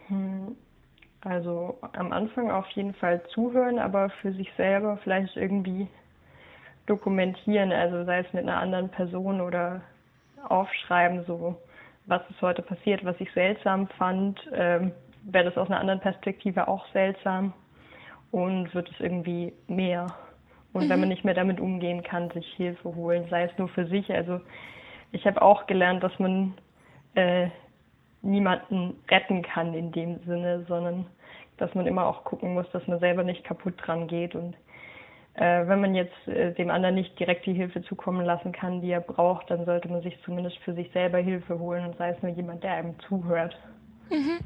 Hm. 0.08 0.56
Also 1.22 1.78
am 1.94 2.12
Anfang 2.12 2.50
auf 2.52 2.68
jeden 2.70 2.94
Fall 2.94 3.20
zuhören, 3.34 3.80
aber 3.80 4.10
für 4.20 4.32
sich 4.34 4.48
selber 4.56 4.98
vielleicht 5.02 5.36
irgendwie 5.36 5.88
dokumentieren, 6.86 7.72
also 7.72 8.04
sei 8.04 8.20
es 8.20 8.32
mit 8.32 8.44
einer 8.44 8.60
anderen 8.60 8.88
Person 8.90 9.40
oder 9.40 9.80
aufschreiben, 10.48 11.24
so 11.26 11.60
was 12.04 12.22
ist 12.30 12.40
heute 12.40 12.62
passiert, 12.62 13.04
was 13.04 13.16
ich 13.18 13.32
seltsam 13.32 13.88
fand, 13.98 14.38
ähm, 14.52 14.92
wäre 15.22 15.46
das 15.46 15.56
aus 15.56 15.68
einer 15.68 15.80
anderen 15.80 15.98
Perspektive 15.98 16.68
auch 16.68 16.86
seltsam 16.92 17.52
und 18.30 18.74
wird 18.74 18.90
es 18.90 19.00
irgendwie 19.00 19.52
mehr. 19.68 20.06
Und 20.72 20.86
mhm. 20.86 20.90
wenn 20.90 21.00
man 21.00 21.08
nicht 21.08 21.24
mehr 21.24 21.34
damit 21.34 21.60
umgehen 21.60 22.02
kann, 22.02 22.30
sich 22.30 22.46
Hilfe 22.54 22.94
holen, 22.94 23.26
sei 23.30 23.44
es 23.44 23.58
nur 23.58 23.68
für 23.68 23.86
sich. 23.86 24.12
Also 24.12 24.40
ich 25.12 25.26
habe 25.26 25.40
auch 25.40 25.66
gelernt, 25.66 26.02
dass 26.02 26.18
man 26.18 26.54
äh, 27.14 27.48
niemanden 28.22 28.94
retten 29.10 29.42
kann 29.42 29.74
in 29.74 29.92
dem 29.92 30.18
Sinne, 30.24 30.64
sondern 30.68 31.06
dass 31.56 31.74
man 31.74 31.86
immer 31.86 32.06
auch 32.06 32.24
gucken 32.24 32.54
muss, 32.54 32.70
dass 32.72 32.86
man 32.86 32.98
selber 32.98 33.24
nicht 33.24 33.44
kaputt 33.44 33.74
dran 33.78 34.08
geht. 34.08 34.34
Und 34.34 34.54
äh, 35.34 35.66
wenn 35.66 35.80
man 35.80 35.94
jetzt 35.94 36.28
äh, 36.28 36.52
dem 36.52 36.70
anderen 36.70 36.94
nicht 36.94 37.18
direkt 37.18 37.46
die 37.46 37.54
Hilfe 37.54 37.82
zukommen 37.82 38.24
lassen 38.24 38.52
kann, 38.52 38.80
die 38.80 38.90
er 38.90 39.00
braucht, 39.00 39.50
dann 39.50 39.64
sollte 39.64 39.88
man 39.88 40.02
sich 40.02 40.18
zumindest 40.24 40.58
für 40.58 40.74
sich 40.74 40.90
selber 40.92 41.18
Hilfe 41.18 41.58
holen 41.58 41.86
und 41.86 41.96
sei 41.96 42.10
es 42.10 42.22
nur 42.22 42.32
jemand, 42.32 42.62
der 42.62 42.72
einem 42.72 42.98
zuhört. 43.00 43.56
Mhm. 44.10 44.38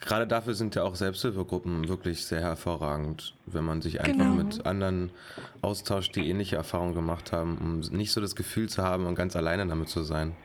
Gerade 0.00 0.26
dafür 0.26 0.54
sind 0.54 0.74
ja 0.74 0.84
auch 0.84 0.94
Selbsthilfegruppen 0.94 1.88
wirklich 1.88 2.24
sehr 2.24 2.40
hervorragend, 2.40 3.34
wenn 3.46 3.64
man 3.64 3.82
sich 3.82 4.00
einfach 4.00 4.12
genau. 4.12 4.34
mit 4.34 4.64
anderen 4.64 5.10
austauscht, 5.60 6.14
die 6.14 6.28
ähnliche 6.28 6.56
Erfahrungen 6.56 6.94
gemacht 6.94 7.32
haben, 7.32 7.58
um 7.58 7.80
nicht 7.96 8.12
so 8.12 8.20
das 8.20 8.36
Gefühl 8.36 8.68
zu 8.68 8.82
haben 8.82 9.06
und 9.06 9.16
ganz 9.16 9.34
alleine 9.34 9.66
damit 9.66 9.88
zu 9.88 10.04
sein. 10.04 10.36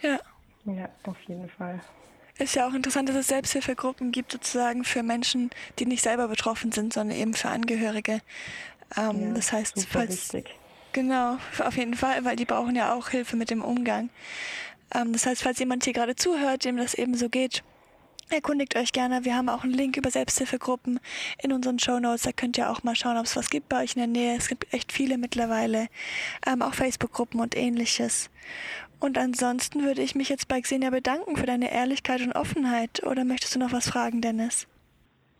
Ja. 0.00 0.18
Ja, 0.64 0.88
auf 1.04 1.16
jeden 1.26 1.48
Fall. 1.48 1.80
Ist 2.38 2.54
ja 2.54 2.68
auch 2.68 2.74
interessant, 2.74 3.08
dass 3.08 3.16
es 3.16 3.28
Selbsthilfegruppen 3.28 4.12
gibt, 4.12 4.32
sozusagen 4.32 4.84
für 4.84 5.02
Menschen, 5.02 5.50
die 5.78 5.86
nicht 5.86 6.02
selber 6.02 6.28
betroffen 6.28 6.72
sind, 6.72 6.92
sondern 6.92 7.16
eben 7.16 7.34
für 7.34 7.48
Angehörige. 7.48 8.20
Ähm, 8.96 9.28
ja, 9.28 9.34
das 9.34 9.52
heißt, 9.52 9.86
falls. 9.88 10.32
Wichtig. 10.32 10.54
Genau, 10.92 11.38
auf 11.58 11.76
jeden 11.76 11.94
Fall, 11.94 12.24
weil 12.24 12.36
die 12.36 12.44
brauchen 12.44 12.74
ja 12.76 12.94
auch 12.94 13.08
Hilfe 13.08 13.36
mit 13.36 13.50
dem 13.50 13.62
Umgang. 13.62 14.10
Ähm, 14.94 15.12
das 15.12 15.26
heißt, 15.26 15.42
falls 15.42 15.58
jemand 15.58 15.84
hier 15.84 15.92
gerade 15.92 16.16
zuhört, 16.16 16.64
dem 16.64 16.76
das 16.76 16.94
eben 16.94 17.14
so 17.14 17.28
geht, 17.28 17.62
Erkundigt 18.30 18.76
euch 18.76 18.92
gerne. 18.92 19.24
Wir 19.24 19.36
haben 19.36 19.48
auch 19.48 19.64
einen 19.64 19.72
Link 19.72 19.96
über 19.96 20.10
Selbsthilfegruppen 20.10 21.00
in 21.42 21.52
unseren 21.52 21.78
Show 21.78 21.98
Notes. 21.98 22.22
Da 22.22 22.32
könnt 22.32 22.58
ihr 22.58 22.70
auch 22.70 22.82
mal 22.82 22.94
schauen, 22.94 23.16
ob 23.16 23.24
es 23.24 23.36
was 23.36 23.48
gibt 23.48 23.70
bei 23.70 23.82
euch 23.82 23.94
in 23.94 24.00
der 24.00 24.06
Nähe. 24.06 24.36
Es 24.36 24.48
gibt 24.48 24.72
echt 24.74 24.92
viele 24.92 25.16
mittlerweile. 25.16 25.88
Ähm, 26.46 26.60
auch 26.60 26.74
Facebook-Gruppen 26.74 27.40
und 27.40 27.56
ähnliches. 27.56 28.28
Und 29.00 29.16
ansonsten 29.16 29.82
würde 29.82 30.02
ich 30.02 30.14
mich 30.14 30.28
jetzt 30.28 30.46
bei 30.46 30.60
Xenia 30.60 30.90
bedanken 30.90 31.36
für 31.36 31.46
deine 31.46 31.72
Ehrlichkeit 31.72 32.20
und 32.20 32.32
Offenheit. 32.32 33.02
Oder 33.04 33.24
möchtest 33.24 33.54
du 33.54 33.58
noch 33.58 33.72
was 33.72 33.88
fragen, 33.88 34.20
Dennis? 34.20 34.66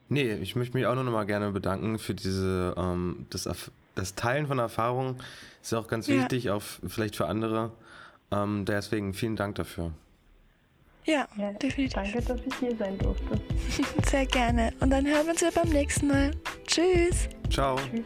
Nee, 0.09 0.35
ich 0.35 0.57
möchte 0.57 0.75
mich 0.75 0.87
auch 0.87 0.95
nur 0.95 1.05
noch 1.05 1.13
mal 1.13 1.27
gerne 1.27 1.51
bedanken 1.51 1.99
für 1.99 2.15
diese, 2.15 2.75
ähm, 2.79 3.27
das, 3.29 3.49
das 3.97 4.15
Teilen 4.15 4.47
von 4.47 4.59
Erfahrungen. 4.59 5.17
Ist 5.61 5.73
ja 5.73 5.79
auch 5.79 5.89
ganz 5.89 6.07
ja. 6.07 6.17
wichtig, 6.17 6.49
auch 6.51 6.63
vielleicht 6.63 7.17
für 7.17 7.27
andere. 7.27 7.73
Ähm, 8.31 8.65
deswegen 8.65 9.13
vielen 9.13 9.37
Dank 9.37 9.57
dafür. 9.57 9.93
Ja, 11.09 11.27
ja, 11.39 11.53
definitiv. 11.53 11.95
Danke, 11.95 12.21
dass 12.21 12.39
ich 12.45 12.55
hier 12.61 12.77
sein 12.77 12.99
durfte. 12.99 13.41
Sehr 14.11 14.27
gerne. 14.27 14.75
Und 14.81 14.91
dann 14.91 15.07
hören 15.07 15.25
wir 15.25 15.31
uns 15.31 15.41
wieder 15.41 15.53
beim 15.53 15.71
nächsten 15.71 16.09
Mal. 16.09 16.33
Tschüss. 16.67 17.31
Ciao. 17.49 17.77
Tschüss. 17.77 18.05